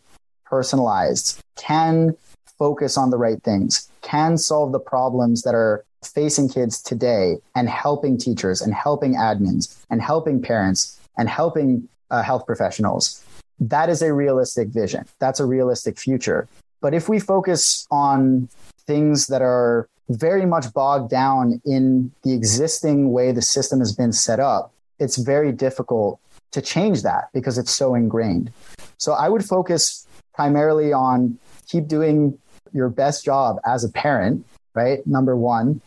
personalized, 0.54 1.42
can 1.56 2.16
focus 2.60 2.96
on 2.96 3.10
the 3.10 3.18
right 3.18 3.42
things, 3.42 3.90
can 4.04 4.38
solve 4.38 4.72
the 4.72 4.80
problems 4.80 5.42
that 5.42 5.56
are 5.56 5.84
facing 6.04 6.48
kids 6.48 6.80
today, 6.92 7.38
and 7.56 7.68
helping 7.68 8.20
teachers, 8.20 8.62
and 8.62 8.72
helping 8.72 9.14
admins, 9.16 9.64
and 9.90 10.00
helping 10.00 10.40
parents, 10.40 11.00
and 11.18 11.28
helping 11.28 11.70
uh, 12.12 12.22
health 12.22 12.46
professionals, 12.46 13.26
that 13.60 13.90
is 13.90 14.02
a 14.04 14.14
realistic 14.14 14.68
vision. 14.68 15.04
That's 15.20 15.40
a 15.40 15.46
realistic 15.46 15.98
future. 15.98 16.48
But 16.82 16.94
if 16.94 17.10
we 17.10 17.20
focus 17.20 17.88
on 17.90 18.48
things 18.86 19.28
that 19.28 19.42
are 19.42 19.88
very 20.10 20.46
much 20.46 20.72
bogged 20.74 21.10
down 21.10 21.62
in 21.66 22.12
the 22.24 22.34
existing 22.34 23.12
way 23.12 23.32
the 23.32 23.42
system 23.42 23.80
has 23.80 23.96
been 23.96 24.14
set 24.14 24.40
up, 24.40 24.72
it's 25.00 25.18
very 25.18 25.52
difficult 25.52 26.20
to 26.52 26.62
change 26.62 27.02
that 27.02 27.30
because 27.34 27.58
it's 27.58 27.72
so 27.72 27.96
ingrained. 27.96 28.52
So 28.98 29.14
I 29.14 29.28
would 29.30 29.44
focus 29.44 30.06
primarily 30.34 30.94
on 30.94 31.38
keep 31.68 31.88
doing 31.88 32.38
your 32.74 32.90
best 32.90 33.24
job 33.24 33.58
as 33.66 33.84
a 33.84 33.90
parent, 33.90 34.46
right? 34.74 35.06
Number 35.06 35.36
one. 35.36 35.82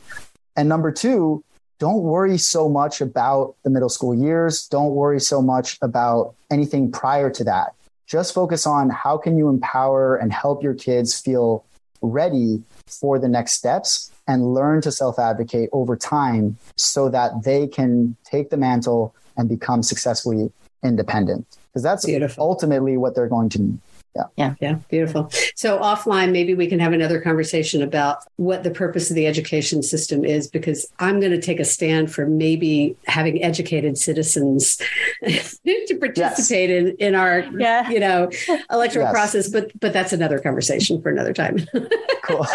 And 0.56 0.68
number 0.68 0.90
two, 0.90 1.44
don't 1.78 2.02
worry 2.02 2.38
so 2.38 2.68
much 2.68 3.00
about 3.00 3.54
the 3.62 3.70
middle 3.70 3.88
school 3.88 4.14
years. 4.14 4.66
Don't 4.68 4.94
worry 4.94 5.20
so 5.20 5.42
much 5.42 5.78
about 5.82 6.34
anything 6.50 6.90
prior 6.90 7.28
to 7.30 7.44
that. 7.44 7.74
Just 8.06 8.32
focus 8.32 8.66
on 8.66 8.88
how 8.88 9.18
can 9.18 9.36
you 9.36 9.48
empower 9.48 10.16
and 10.16 10.32
help 10.32 10.62
your 10.62 10.74
kids 10.74 11.20
feel 11.20 11.64
ready 12.00 12.62
for 12.86 13.18
the 13.18 13.28
next 13.28 13.52
steps 13.52 14.10
and 14.28 14.54
learn 14.54 14.80
to 14.82 14.92
self 14.92 15.18
advocate 15.18 15.68
over 15.72 15.96
time 15.96 16.56
so 16.76 17.08
that 17.08 17.44
they 17.44 17.66
can 17.66 18.16
take 18.24 18.50
the 18.50 18.56
mantle 18.56 19.14
and 19.36 19.48
become 19.48 19.82
successfully 19.82 20.50
independent. 20.82 21.46
Because 21.68 21.82
that's 21.82 22.06
Beautiful. 22.06 22.42
ultimately 22.44 22.96
what 22.96 23.14
they're 23.14 23.28
going 23.28 23.48
to 23.50 23.62
need. 23.62 23.78
Yeah. 24.16 24.24
Yeah. 24.36 24.54
Yeah. 24.60 24.74
Beautiful. 24.88 25.30
So 25.54 25.78
offline, 25.78 26.32
maybe 26.32 26.54
we 26.54 26.66
can 26.66 26.78
have 26.78 26.92
another 26.92 27.20
conversation 27.20 27.82
about 27.82 28.18
what 28.36 28.62
the 28.62 28.70
purpose 28.70 29.10
of 29.10 29.16
the 29.16 29.26
education 29.26 29.82
system 29.82 30.24
is, 30.24 30.48
because 30.48 30.86
I'm 30.98 31.20
going 31.20 31.32
to 31.32 31.40
take 31.40 31.60
a 31.60 31.64
stand 31.64 32.12
for 32.12 32.26
maybe 32.26 32.96
having 33.06 33.42
educated 33.42 33.98
citizens 33.98 34.76
to 35.24 35.96
participate 35.98 36.70
yes. 36.70 36.78
in, 36.80 36.96
in 36.98 37.14
our, 37.14 37.40
yeah. 37.58 37.88
you 37.90 38.00
know, 38.00 38.30
electoral 38.70 39.06
yes. 39.06 39.12
process. 39.12 39.48
But, 39.48 39.78
but 39.80 39.92
that's 39.92 40.12
another 40.12 40.38
conversation 40.38 41.02
for 41.02 41.10
another 41.10 41.32
time. 41.32 41.58
cool. 42.22 42.46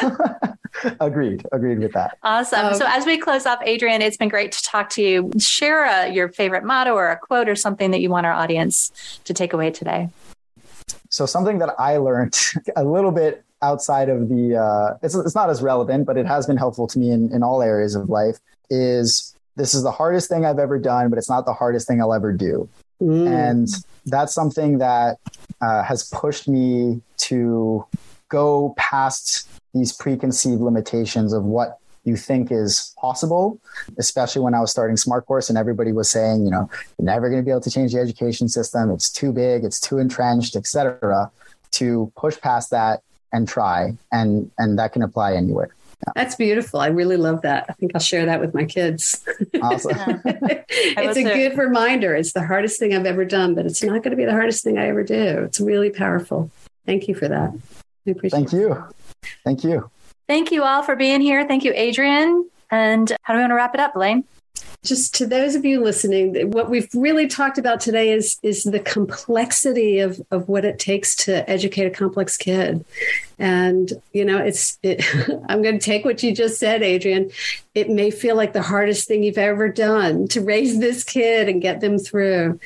agreed. 0.99 1.45
Agreed 1.51 1.79
with 1.79 1.93
that. 1.93 2.17
Awesome. 2.23 2.67
Um, 2.67 2.73
so 2.75 2.85
as 2.87 3.05
we 3.05 3.17
close 3.17 3.45
off, 3.45 3.59
Adrian, 3.63 4.01
it's 4.01 4.17
been 4.17 4.29
great 4.29 4.51
to 4.53 4.63
talk 4.63 4.89
to 4.91 5.01
you. 5.01 5.31
Share 5.39 5.85
a, 5.85 6.11
your 6.11 6.29
favorite 6.29 6.63
motto 6.63 6.93
or 6.93 7.09
a 7.09 7.17
quote 7.17 7.49
or 7.49 7.55
something 7.55 7.91
that 7.91 8.01
you 8.01 8.09
want 8.09 8.25
our 8.25 8.33
audience 8.33 9.19
to 9.25 9.33
take 9.33 9.53
away 9.53 9.71
today. 9.71 10.09
So 11.11 11.25
something 11.25 11.59
that 11.59 11.75
I 11.77 11.97
learned 11.97 12.35
a 12.75 12.83
little 12.83 13.11
bit 13.11 13.43
outside 13.61 14.09
of 14.09 14.29
the, 14.29 14.57
uh, 14.57 14.97
it's, 15.03 15.13
it's 15.13 15.35
not 15.35 15.49
as 15.49 15.61
relevant, 15.61 16.07
but 16.07 16.17
it 16.17 16.25
has 16.25 16.47
been 16.47 16.57
helpful 16.57 16.87
to 16.87 16.97
me 16.97 17.11
in, 17.11 17.31
in 17.31 17.43
all 17.43 17.61
areas 17.61 17.93
of 17.93 18.09
life 18.09 18.39
is 18.71 19.35
this 19.55 19.75
is 19.75 19.83
the 19.83 19.91
hardest 19.91 20.29
thing 20.29 20.45
I've 20.45 20.57
ever 20.57 20.79
done, 20.79 21.09
but 21.09 21.19
it's 21.19 21.29
not 21.29 21.45
the 21.45 21.53
hardest 21.53 21.87
thing 21.87 22.01
I'll 22.01 22.13
ever 22.13 22.31
do. 22.33 22.67
Mm. 23.01 23.27
And 23.27 23.67
that's 24.05 24.33
something 24.33 24.79
that 24.79 25.19
uh, 25.61 25.83
has 25.83 26.09
pushed 26.09 26.47
me 26.47 27.01
to 27.17 27.85
go 28.29 28.73
past 28.77 29.49
these 29.73 29.91
preconceived 29.91 30.61
limitations 30.61 31.33
of 31.33 31.43
what 31.43 31.79
you 32.03 32.15
think 32.15 32.51
is 32.51 32.93
possible, 32.97 33.59
especially 33.97 34.41
when 34.41 34.53
I 34.53 34.59
was 34.59 34.71
starting 34.71 34.97
Smart 34.97 35.25
Course 35.25 35.49
and 35.49 35.57
everybody 35.57 35.91
was 35.91 36.09
saying, 36.09 36.43
you 36.43 36.51
know, 36.51 36.69
you're 36.97 37.05
never 37.05 37.29
going 37.29 37.41
to 37.41 37.45
be 37.45 37.51
able 37.51 37.61
to 37.61 37.71
change 37.71 37.93
the 37.93 37.99
education 37.99 38.49
system. 38.49 38.89
It's 38.91 39.11
too 39.11 39.31
big, 39.31 39.63
it's 39.63 39.79
too 39.79 39.99
entrenched, 39.99 40.55
etc. 40.55 41.31
To 41.71 42.11
push 42.15 42.39
past 42.39 42.71
that 42.71 43.01
and 43.31 43.47
try, 43.47 43.95
and 44.11 44.51
and 44.57 44.77
that 44.79 44.93
can 44.93 45.03
apply 45.03 45.35
anywhere. 45.35 45.69
Yeah. 46.05 46.13
That's 46.15 46.35
beautiful. 46.35 46.79
I 46.79 46.87
really 46.87 47.17
love 47.17 47.43
that. 47.43 47.65
I 47.69 47.73
think 47.73 47.91
I'll 47.93 48.01
share 48.01 48.25
that 48.25 48.39
with 48.41 48.55
my 48.55 48.65
kids. 48.65 49.23
Awesome. 49.61 50.21
it's 50.25 51.17
a 51.17 51.23
good 51.23 51.57
reminder. 51.57 52.15
It's 52.15 52.33
the 52.33 52.43
hardest 52.43 52.79
thing 52.79 52.95
I've 52.95 53.05
ever 53.05 53.23
done, 53.23 53.53
but 53.53 53.67
it's 53.67 53.83
not 53.83 54.01
going 54.01 54.11
to 54.11 54.15
be 54.15 54.25
the 54.25 54.31
hardest 54.31 54.63
thing 54.63 54.79
I 54.79 54.87
ever 54.87 55.03
do. 55.03 55.43
It's 55.43 55.59
really 55.59 55.91
powerful. 55.91 56.49
Thank 56.87 57.07
you 57.07 57.13
for 57.13 57.27
that. 57.27 57.53
I 58.07 58.11
appreciate 58.11 58.31
Thank 58.31 58.51
you. 58.51 58.83
Thank 59.43 59.63
you. 59.63 59.91
Thank 60.27 60.51
you 60.51 60.63
all 60.63 60.83
for 60.83 60.95
being 60.95 61.21
here. 61.21 61.45
Thank 61.47 61.63
you, 61.63 61.73
Adrian. 61.75 62.49
And 62.69 63.11
how 63.23 63.33
do 63.33 63.37
we 63.37 63.43
want 63.43 63.51
to 63.51 63.55
wrap 63.55 63.73
it 63.73 63.81
up, 63.81 63.95
Elaine? 63.95 64.23
Just 64.83 65.13
to 65.15 65.27
those 65.27 65.53
of 65.53 65.63
you 65.63 65.83
listening, 65.83 66.49
what 66.49 66.69
we've 66.69 66.89
really 66.95 67.27
talked 67.27 67.59
about 67.59 67.79
today 67.79 68.11
is 68.11 68.39
is 68.41 68.63
the 68.63 68.79
complexity 68.79 69.99
of 69.99 70.19
of 70.31 70.49
what 70.49 70.65
it 70.65 70.79
takes 70.79 71.15
to 71.17 71.47
educate 71.47 71.85
a 71.85 71.91
complex 71.91 72.35
kid. 72.35 72.83
And 73.37 73.91
you 74.11 74.25
know, 74.25 74.37
it's 74.39 74.79
it, 74.81 75.03
I'm 75.49 75.61
going 75.61 75.77
to 75.77 75.85
take 75.85 76.03
what 76.03 76.23
you 76.23 76.33
just 76.33 76.59
said, 76.59 76.81
Adrian. 76.81 77.29
It 77.75 77.91
may 77.91 78.09
feel 78.09 78.35
like 78.35 78.53
the 78.53 78.63
hardest 78.63 79.07
thing 79.07 79.21
you've 79.21 79.37
ever 79.37 79.69
done 79.69 80.27
to 80.29 80.41
raise 80.41 80.79
this 80.79 81.03
kid 81.03 81.47
and 81.47 81.61
get 81.61 81.79
them 81.81 81.99
through. 81.99 82.59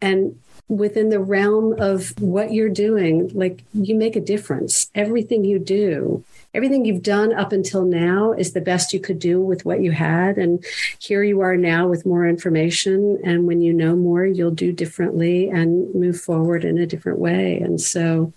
And 0.00 0.40
within 0.70 1.10
the 1.10 1.20
realm 1.20 1.74
of 1.78 2.18
what 2.20 2.52
you're 2.52 2.70
doing, 2.70 3.30
like 3.34 3.62
you 3.74 3.94
make 3.94 4.16
a 4.16 4.20
difference. 4.20 4.90
Everything 4.94 5.44
you 5.44 5.58
do 5.58 6.24
everything 6.54 6.84
you've 6.84 7.02
done 7.02 7.32
up 7.32 7.52
until 7.52 7.84
now 7.84 8.32
is 8.32 8.52
the 8.52 8.60
best 8.60 8.92
you 8.92 9.00
could 9.00 9.18
do 9.18 9.40
with 9.40 9.64
what 9.64 9.80
you 9.80 9.92
had. 9.92 10.36
And 10.36 10.64
here 10.98 11.22
you 11.22 11.40
are 11.40 11.56
now 11.56 11.86
with 11.88 12.06
more 12.06 12.26
information. 12.26 13.18
And 13.24 13.46
when 13.46 13.60
you 13.60 13.72
know 13.72 13.94
more, 13.94 14.26
you'll 14.26 14.50
do 14.50 14.72
differently 14.72 15.48
and 15.48 15.94
move 15.94 16.20
forward 16.20 16.64
in 16.64 16.78
a 16.78 16.86
different 16.86 17.18
way. 17.18 17.58
And 17.58 17.80
so, 17.80 18.32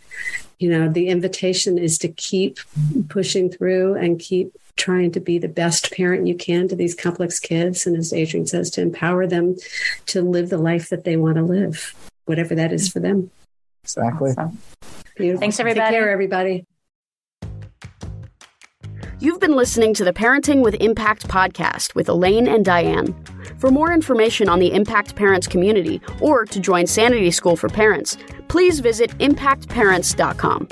you 0.60 0.70
know, 0.70 0.89
the 0.89 1.08
invitation 1.08 1.78
is 1.78 1.98
to 2.00 2.08
keep 2.08 2.60
pushing 3.10 3.50
through 3.50 3.96
and 3.96 4.20
keep 4.20 4.54
trying 4.76 5.12
to 5.12 5.20
be 5.20 5.38
the 5.38 5.48
best 5.48 5.92
parent 5.92 6.28
you 6.28 6.36
can 6.36 6.68
to 6.68 6.76
these 6.76 6.96
complex 6.96 7.39
kids. 7.39 7.86
And 7.86 7.96
as 7.96 8.13
Adrian 8.13 8.48
says, 8.48 8.70
to 8.72 8.82
empower 8.82 9.28
them 9.28 9.56
to 10.08 10.22
live 10.22 10.50
the 10.50 10.58
life 10.58 10.89
that 10.89 11.04
they 11.04 11.18
want 11.18 11.36
to 11.36 11.44
live, 11.44 11.94
whatever 12.26 12.56
that 12.56 12.74
is 12.74 12.89
for 12.89 13.00
them. 13.00 13.30
Exactly. 13.84 14.32
Awesome. 14.32 14.58
Beautiful. 15.16 15.42
Thanks, 15.42 15.60
everybody. 15.60 15.92
Take 15.92 16.00
care, 16.00 16.10
everybody. 16.10 16.66
You've 19.24 19.40
been 19.40 19.56
listening 19.56 19.94
to 19.94 20.04
the 20.04 20.12
Parenting 20.12 20.62
with 20.62 20.74
Impact 20.82 21.30
podcast 21.30 21.96
with 21.96 22.10
Elaine 22.10 22.46
and 22.46 22.66
Diane. 22.66 23.16
For 23.58 23.72
more 23.72 23.94
information 23.94 24.50
on 24.50 24.60
the 24.60 24.74
Impact 24.74 25.16
Parents 25.16 25.48
community 25.48 26.02
or 26.20 26.44
to 26.44 26.60
join 26.60 26.88
Sanity 26.88 27.32
School 27.32 27.56
for 27.56 27.70
Parents, 27.70 28.18
please 28.50 28.82
visit 28.82 29.18
impactparents.com. 29.20 30.68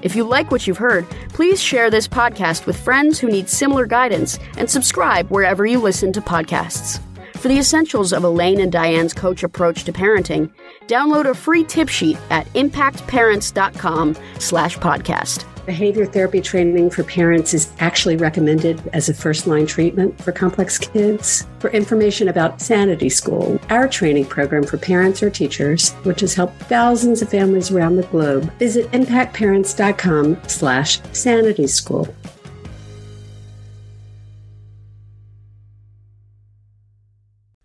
If 0.00 0.14
you 0.14 0.22
like 0.22 0.52
what 0.52 0.64
you've 0.64 0.78
heard, 0.78 1.10
please 1.30 1.60
share 1.60 1.90
this 1.90 2.06
podcast 2.06 2.66
with 2.66 2.78
friends 2.78 3.18
who 3.18 3.26
need 3.26 3.48
similar 3.48 3.86
guidance 3.86 4.38
and 4.56 4.70
subscribe 4.70 5.28
wherever 5.30 5.66
you 5.66 5.80
listen 5.80 6.12
to 6.12 6.20
podcasts. 6.20 7.00
For 7.38 7.48
the 7.48 7.58
essentials 7.58 8.12
of 8.12 8.22
Elaine 8.22 8.60
and 8.60 8.70
Diane's 8.70 9.12
coach 9.12 9.42
approach 9.42 9.82
to 9.86 9.92
parenting, 9.92 10.52
download 10.86 11.28
a 11.28 11.34
free 11.34 11.64
tip 11.64 11.88
sheet 11.88 12.16
at 12.30 12.46
impactparents.com 12.52 14.16
slash 14.38 14.78
podcast. 14.78 15.51
Behavior 15.66 16.06
therapy 16.06 16.40
training 16.40 16.90
for 16.90 17.04
parents 17.04 17.54
is 17.54 17.72
actually 17.78 18.16
recommended 18.16 18.82
as 18.92 19.08
a 19.08 19.14
first 19.14 19.46
line 19.46 19.66
treatment 19.66 20.20
for 20.20 20.32
complex 20.32 20.76
kids. 20.78 21.46
For 21.60 21.70
information 21.70 22.28
about 22.28 22.60
Sanity 22.60 23.08
School, 23.08 23.60
our 23.70 23.88
training 23.88 24.26
program 24.26 24.64
for 24.64 24.76
parents 24.76 25.22
or 25.22 25.30
teachers, 25.30 25.92
which 26.02 26.20
has 26.20 26.34
helped 26.34 26.60
thousands 26.62 27.22
of 27.22 27.28
families 27.28 27.70
around 27.70 27.96
the 27.96 28.02
globe, 28.04 28.52
visit 28.58 28.90
impactparents.com 28.90 30.40
slash 30.48 31.00
sanity 31.12 31.66
school. 31.66 32.12